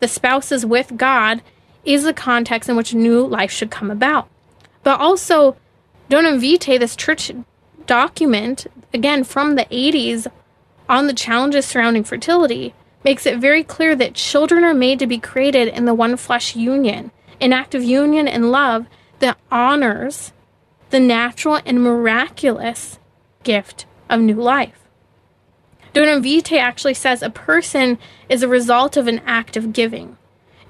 [0.00, 1.42] the spouses with God,
[1.84, 4.28] is the context in which new life should come about.
[4.82, 5.56] But also,
[6.10, 7.30] Donum Vitae, this church
[7.86, 10.26] document, again from the 80s,
[10.88, 12.74] on the challenges surrounding fertility,
[13.04, 16.54] makes it very clear that children are made to be created in the one flesh
[16.56, 17.10] union
[17.42, 18.86] an act of union and love
[19.18, 20.32] that honors
[20.90, 23.00] the natural and miraculous
[23.42, 24.86] gift of new life.
[25.92, 27.98] Donum Vitae actually says a person
[28.28, 30.16] is a result of an act of giving.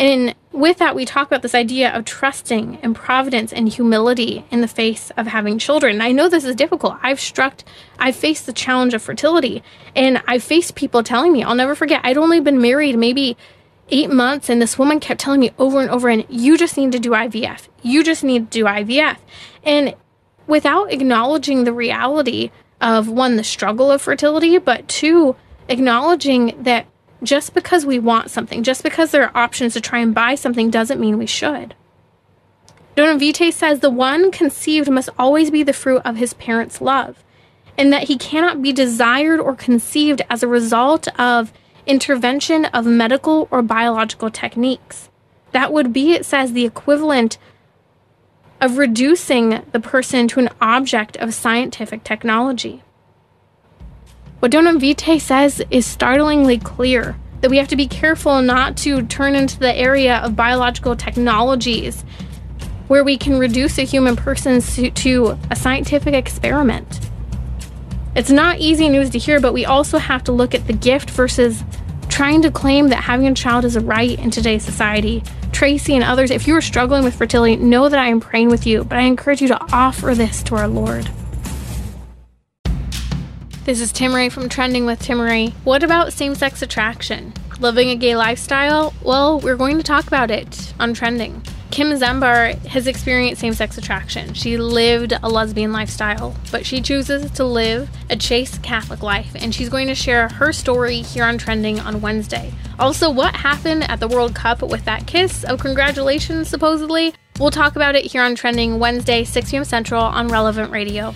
[0.03, 4.61] And with that, we talk about this idea of trusting and providence and humility in
[4.61, 6.01] the face of having children.
[6.01, 6.97] I know this is difficult.
[7.05, 7.63] I've struck,
[8.01, 9.63] I've faced the challenge of fertility,
[9.95, 13.37] and I've faced people telling me, I'll never forget, I'd only been married maybe
[13.91, 16.91] eight months, and this woman kept telling me over and over, and you just need
[16.91, 17.69] to do IVF.
[17.83, 19.19] You just need to do IVF.
[19.63, 19.95] And
[20.49, 22.51] without acknowledging the reality
[22.81, 25.37] of one, the struggle of fertility, but two,
[25.69, 26.89] acknowledging that
[27.23, 30.71] just because we want something, just because there are options to try and buy something,
[30.71, 31.75] doesn't mean we should.
[32.97, 37.25] Donum Vitae says the one conceived must always be the fruit of his parents' love,
[37.79, 41.53] and that he cannot be desired or conceived as a result of
[41.87, 45.09] intervention of medical or biological techniques.
[45.53, 47.39] That would be, it says, the equivalent
[48.61, 52.83] of reducing the person to an object of scientific technology.
[54.43, 59.07] What Donum Vitae says is startlingly clear that we have to be careful not to
[59.07, 62.03] turn into the area of biological technologies
[62.89, 67.09] where we can reduce a human person to a scientific experiment.
[68.17, 71.09] It's not easy news to hear, but we also have to look at the gift
[71.11, 71.63] versus
[72.09, 75.23] trying to claim that having a child is a right in today's society.
[75.53, 78.67] Tracy and others, if you are struggling with fertility, know that I am praying with
[78.67, 81.09] you, but I encourage you to offer this to our Lord.
[83.65, 85.53] This is Timmerie from Trending with Timmerie.
[85.63, 87.33] What about same sex attraction?
[87.61, 88.93] Living a gay lifestyle?
[89.05, 91.41] Well, we're going to talk about it on Trending.
[91.71, 94.35] Kim Zember has experienced same sex attraction.
[94.35, 99.55] She lived a lesbian lifestyle, but she chooses to live a chaste Catholic life, and
[99.55, 102.53] she's going to share her story here on Trending on Wednesday.
[102.81, 107.15] Also, what happened at the World Cup with that kiss of congratulations, supposedly?
[107.39, 109.65] We'll talk about it here on Trending Wednesday, 6 p.m.
[109.65, 111.15] Central on Relevant Radio.